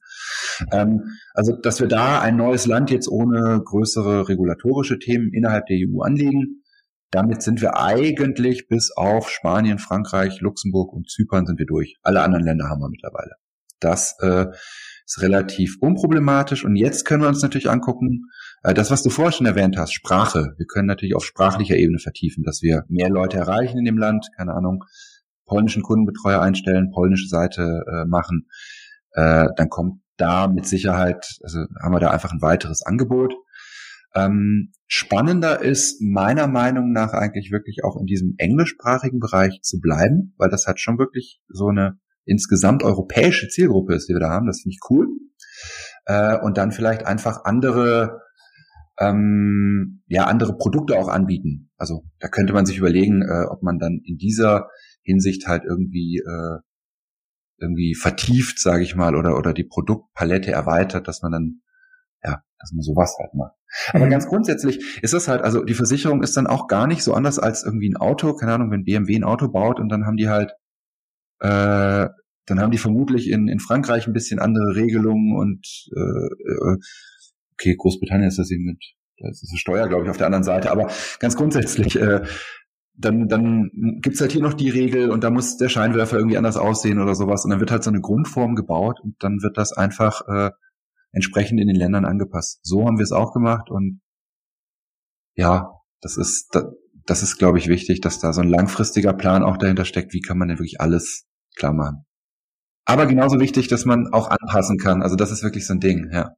[0.72, 1.02] Ähm,
[1.34, 6.02] also, dass wir da ein neues Land jetzt ohne größere regulatorische Themen innerhalb der EU
[6.02, 6.64] anlegen,
[7.12, 11.98] damit sind wir eigentlich bis auf Spanien, Frankreich, Luxemburg und Zypern sind wir durch.
[12.04, 13.36] Alle anderen Länder haben wir mittlerweile.
[13.80, 14.48] Das äh,
[15.06, 16.66] ist relativ unproblematisch.
[16.66, 18.26] Und jetzt können wir uns natürlich angucken,
[18.64, 20.54] äh, das, was du vorher schon erwähnt hast, Sprache.
[20.58, 24.28] Wir können natürlich auf sprachlicher Ebene vertiefen, dass wir mehr Leute erreichen in dem Land,
[24.36, 24.84] keine Ahnung,
[25.46, 28.48] polnischen Kundenbetreuer einstellen, polnische Seite äh, machen.
[29.12, 33.34] Äh, dann kommt da mit Sicherheit, also haben wir da einfach ein weiteres Angebot.
[34.18, 40.34] Ähm, spannender ist meiner Meinung nach eigentlich wirklich auch in diesem englischsprachigen Bereich zu bleiben,
[40.38, 44.48] weil das hat schon wirklich so eine insgesamt europäische Zielgruppe ist, die wir da haben.
[44.48, 45.08] Das finde ich cool.
[46.06, 48.22] Äh, und dann vielleicht einfach andere
[49.00, 51.70] ähm, ja andere Produkte auch anbieten.
[51.78, 54.70] Also da könnte man sich überlegen, äh, ob man dann in dieser
[55.04, 56.60] Hinsicht halt irgendwie äh,
[57.60, 61.62] irgendwie vertieft, sage ich mal, oder oder die Produktpalette erweitert, dass man dann
[62.28, 63.54] ja, dass man sowas halt macht.
[63.94, 64.10] Aber mhm.
[64.10, 67.40] ganz grundsätzlich ist das halt, also die Versicherung ist dann auch gar nicht so anders
[67.40, 70.30] als irgendwie ein Auto, keine Ahnung, wenn BMW ein Auto baut und dann haben die
[70.30, 70.52] halt
[71.40, 72.08] äh,
[72.48, 76.78] dann haben die vermutlich in, in Frankreich ein bisschen andere Regelungen und äh, äh
[77.54, 78.78] okay, Großbritannien ist das eben mit,
[79.20, 82.22] da ist eine Steuer, glaube ich, auf der anderen Seite, aber ganz grundsätzlich, äh,
[83.00, 83.70] dann, dann
[84.02, 87.16] gibt's halt hier noch die Regel und da muss der Scheinwerfer irgendwie anders aussehen oder
[87.16, 90.52] sowas und dann wird halt so eine Grundform gebaut und dann wird das einfach äh,
[91.18, 92.60] entsprechend in den Ländern angepasst.
[92.64, 94.00] So haben wir es auch gemacht und
[95.36, 96.56] ja, das ist,
[97.06, 100.14] das, ist, glaube ich, wichtig, dass da so ein langfristiger Plan auch dahinter steckt.
[100.14, 102.06] Wie kann man denn wirklich alles klar machen?
[102.86, 105.02] Aber genauso wichtig, dass man auch anpassen kann.
[105.02, 106.30] Also das ist wirklich so ein Ding, ja.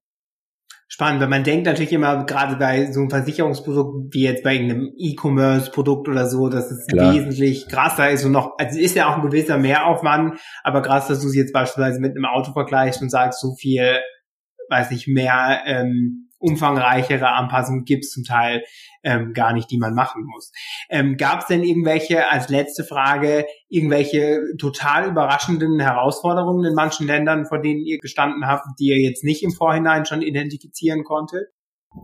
[0.88, 4.92] spannend, weil man denkt natürlich immer, gerade bei so einem Versicherungsprodukt wie jetzt bei irgendeinem
[4.98, 7.14] E-Commerce-Produkt oder so, dass es Klar.
[7.14, 11.22] wesentlich krasser ist und noch, also ist ja auch ein gewisser Mehraufwand, aber krass, dass
[11.22, 14.00] du es jetzt beispielsweise mit einem Auto vergleichst und sagst, so viel,
[14.70, 18.64] weiß ich, mehr ähm, umfangreichere Anpassungen gibt es zum Teil
[19.04, 20.52] ähm, gar nicht, die man machen muss.
[20.90, 27.46] Ähm, Gab es denn irgendwelche, als letzte Frage, irgendwelche total überraschenden Herausforderungen in manchen Ländern,
[27.46, 31.48] vor denen ihr gestanden habt, die ihr jetzt nicht im Vorhinein schon identifizieren konntet?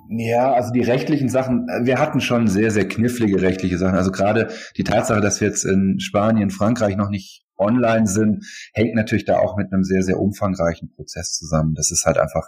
[0.09, 3.95] Ja, also die rechtlichen Sachen, wir hatten schon sehr, sehr knifflige rechtliche Sachen.
[3.95, 8.95] Also gerade die Tatsache, dass wir jetzt in Spanien, Frankreich noch nicht online sind, hängt
[8.95, 11.73] natürlich da auch mit einem sehr, sehr umfangreichen Prozess zusammen.
[11.75, 12.47] Das ist halt einfach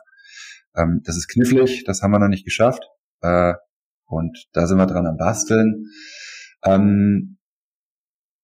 [0.77, 2.83] ähm, das ist knifflig, das haben wir noch nicht geschafft.
[3.21, 3.53] Äh,
[4.05, 5.87] und da sind wir dran am Basteln.
[6.63, 7.37] Ähm,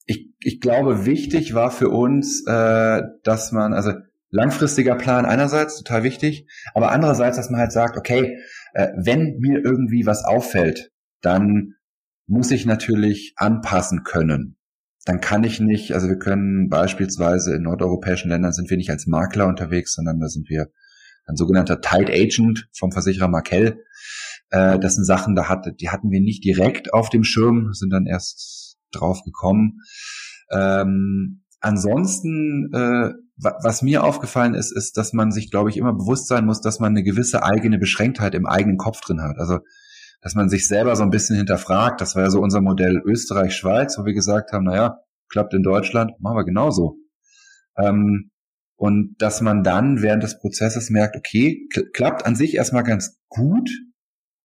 [0.05, 3.93] ich, ich glaube, wichtig war für uns, äh, dass man, also
[4.29, 8.39] langfristiger Plan einerseits, total wichtig, aber andererseits, dass man halt sagt, okay,
[8.73, 10.91] äh, wenn mir irgendwie was auffällt,
[11.21, 11.75] dann
[12.25, 14.57] muss ich natürlich anpassen können.
[15.05, 19.05] Dann kann ich nicht, also wir können beispielsweise in nordeuropäischen Ländern sind wir nicht als
[19.05, 20.69] Makler unterwegs, sondern da sind wir
[21.25, 23.83] ein sogenannter Tight Agent vom Versicherer Markel.
[24.49, 27.91] Äh, das sind Sachen, da hatte, die hatten wir nicht direkt auf dem Schirm, sind
[27.91, 29.79] dann erst drauf gekommen.
[30.51, 36.27] Ähm, ansonsten, äh, was mir aufgefallen ist, ist, dass man sich, glaube ich, immer bewusst
[36.27, 39.37] sein muss, dass man eine gewisse eigene Beschränktheit im eigenen Kopf drin hat.
[39.37, 39.59] Also,
[40.23, 41.99] dass man sich selber so ein bisschen hinterfragt.
[41.99, 46.13] Das war ja so unser Modell Österreich-Schweiz, wo wir gesagt haben, naja, klappt in Deutschland,
[46.19, 46.97] machen wir genauso.
[47.77, 48.31] Ähm,
[48.77, 53.69] und dass man dann während des Prozesses merkt, okay, klappt an sich erstmal ganz gut,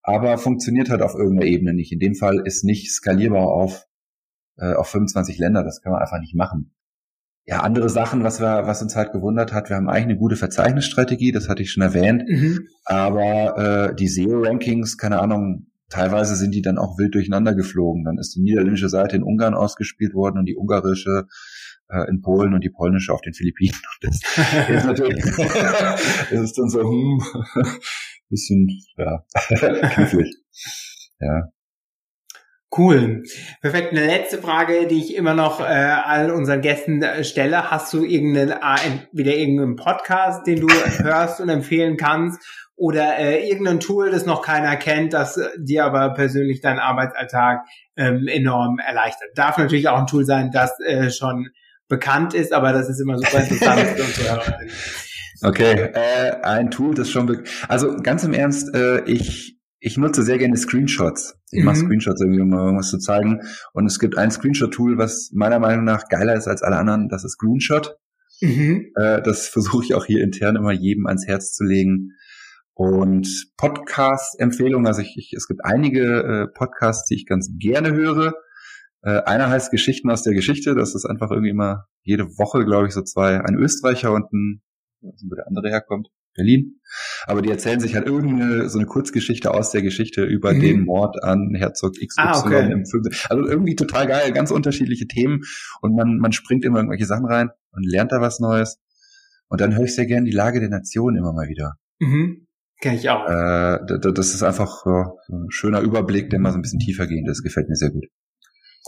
[0.03, 1.93] aber funktioniert halt auf irgendeiner Ebene nicht.
[1.93, 3.87] In dem Fall ist nicht skalierbar auf,
[4.57, 6.74] äh, auf 25 Länder, das kann man einfach nicht machen.
[7.47, 10.37] Ja, andere Sachen, was wir, was uns halt gewundert hat, wir haben eigentlich eine gute
[10.37, 12.68] Verzeichnisstrategie, das hatte ich schon erwähnt, mhm.
[12.85, 18.05] aber äh, die SEO-Rankings, keine Ahnung, teilweise sind die dann auch wild durcheinander geflogen.
[18.05, 21.26] Dann ist die niederländische Seite in Ungarn ausgespielt worden und die ungarische
[21.91, 23.78] äh, in Polen und die polnische auf den Philippinen.
[24.03, 24.20] Das
[24.68, 27.22] ist natürlich, das ist dann so, hm,
[28.28, 29.24] bisschen, ja,
[29.95, 30.34] knifflig.
[31.20, 31.51] Ja.
[32.76, 33.22] Cool.
[33.62, 33.93] Perfekt.
[33.93, 37.70] Eine letzte Frage, die ich immer noch äh, all unseren Gästen äh, stelle.
[37.70, 42.68] Hast du irgendeinen, äh, wieder irgendeinen Podcast, den du hörst und empfehlen kannst?
[42.79, 47.64] Oder äh, irgendein Tool, das noch keiner kennt, das äh, dir aber persönlich deinen Arbeitsalltag
[47.97, 49.31] ähm, enorm erleichtert?
[49.35, 51.49] Darf natürlich auch ein Tool sein, das äh, schon
[51.89, 54.70] bekannt ist, aber das ist immer super interessant für unsere Hörerinnen.
[55.43, 60.39] Okay, äh, ein Tool, das schon, also ganz im Ernst, äh, ich ich nutze sehr
[60.39, 61.39] gerne Screenshots.
[61.51, 61.66] Ich mhm.
[61.66, 63.43] mache Screenshots irgendwie, um irgendwas zu zeigen.
[63.72, 67.09] Und es gibt ein Screenshot-Tool, was meiner Meinung nach geiler ist als alle anderen.
[67.09, 67.97] Das ist Screenshot.
[68.41, 68.93] Mhm.
[68.97, 72.12] Äh, das versuche ich auch hier intern immer jedem ans Herz zu legen.
[72.79, 73.26] Und
[73.57, 78.35] Podcast-Empfehlungen, also ich, ich, es gibt einige äh, Podcasts, die ich ganz gerne höre.
[79.03, 80.76] Äh, einer heißt Geschichten aus der Geschichte.
[80.76, 84.62] Das ist einfach irgendwie immer jede Woche, glaube ich, so zwei, ein Österreicher und ein,
[85.01, 86.07] wo der andere herkommt,
[86.37, 86.79] Berlin.
[87.26, 90.61] Aber die erzählen sich halt irgendeine so eine Kurzgeschichte aus der Geschichte über mhm.
[90.61, 92.70] den Mord an Herzog XY ah, okay.
[92.70, 93.03] im Film.
[93.29, 95.41] Also irgendwie total geil, ganz unterschiedliche Themen
[95.83, 98.79] und man man springt immer irgendwelche Sachen rein und lernt da was Neues.
[99.49, 101.72] Und dann höre ich sehr gerne die Lage der Nation immer mal wieder.
[101.99, 102.47] Mhm.
[102.81, 103.29] Kenn ich auch.
[103.29, 107.07] Äh, das ist einfach ja, so ein schöner Überblick, der mal so ein bisschen tiefer
[107.07, 107.26] geht.
[107.26, 108.07] Das gefällt mir sehr gut.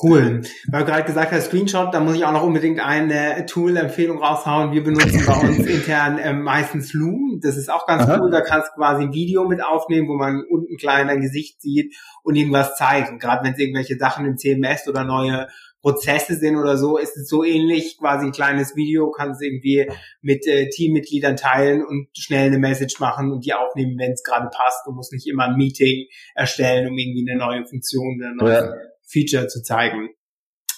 [0.02, 0.40] Cool.
[0.68, 4.72] Weil du gerade gesagt hast, Screenshot, da muss ich auch noch unbedingt eine Tool-Empfehlung raushauen.
[4.72, 7.40] Wir benutzen bei uns intern ähm, meistens Loom.
[7.42, 8.18] Das ist auch ganz Aha.
[8.18, 8.30] cool.
[8.30, 11.94] Da kannst du quasi ein Video mit aufnehmen, wo man unten klein dein Gesicht sieht
[12.22, 13.10] und irgendwas zeigt.
[13.10, 15.48] Und gerade wenn es irgendwelche Sachen im CMS oder neue
[15.80, 19.90] Prozesse sind oder so, ist es so ähnlich, quasi ein kleines Video, kannst du irgendwie
[20.20, 24.48] mit äh, Teammitgliedern teilen und schnell eine Message machen und die aufnehmen, wenn es gerade
[24.48, 24.86] passt.
[24.86, 28.90] Du musst nicht immer ein Meeting erstellen, um irgendwie eine neue Funktion oder neue ja
[29.10, 30.10] Feature zu zeigen.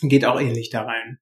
[0.02, 1.18] Geht auch ähnlich da rein.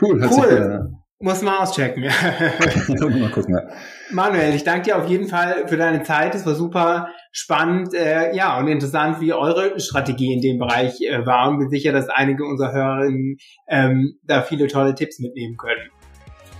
[0.00, 1.01] Cool, cool.
[1.22, 2.02] Muss man auschecken.
[2.88, 3.54] mal gucken.
[3.54, 3.62] Ja.
[4.10, 6.34] Manuel, ich danke dir auf jeden Fall für deine Zeit.
[6.34, 11.24] Es war super spannend, äh, ja, und interessant, wie eure Strategie in dem Bereich äh,
[11.24, 11.48] war.
[11.48, 13.36] Und bin sicher, dass einige unserer Hörerinnen
[13.68, 15.90] ähm, da viele tolle Tipps mitnehmen können.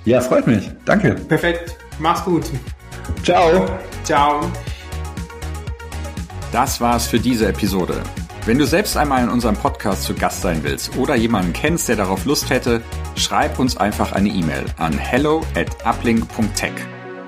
[0.05, 0.71] Ja, freut mich.
[0.85, 1.17] Danke.
[1.29, 1.77] Perfekt.
[1.99, 2.45] Mach's gut.
[3.25, 3.67] Ciao.
[4.05, 4.49] Ciao.
[6.53, 8.01] Das war's für diese Episode.
[8.45, 11.95] Wenn du selbst einmal in unserem Podcast zu Gast sein willst oder jemanden kennst, der
[11.95, 12.82] darauf Lust hätte,
[13.14, 16.72] schreib uns einfach eine E-Mail an hello at uplink.tech.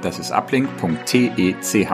[0.03, 1.89] Das ist uplink.tech.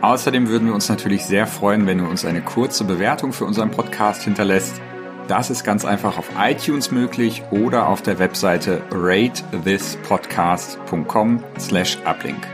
[0.00, 3.72] Außerdem würden wir uns natürlich sehr freuen, wenn du uns eine kurze Bewertung für unseren
[3.72, 4.80] Podcast hinterlässt.
[5.26, 12.46] Das ist ganz einfach auf iTunes möglich oder auf der Webseite ratethispodcast.com slash uplink.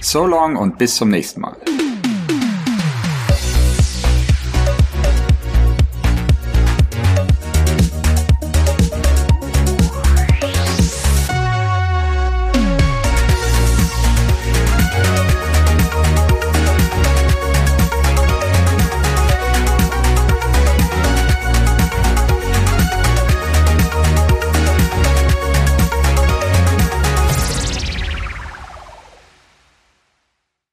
[0.00, 1.58] So long und bis zum nächsten Mal.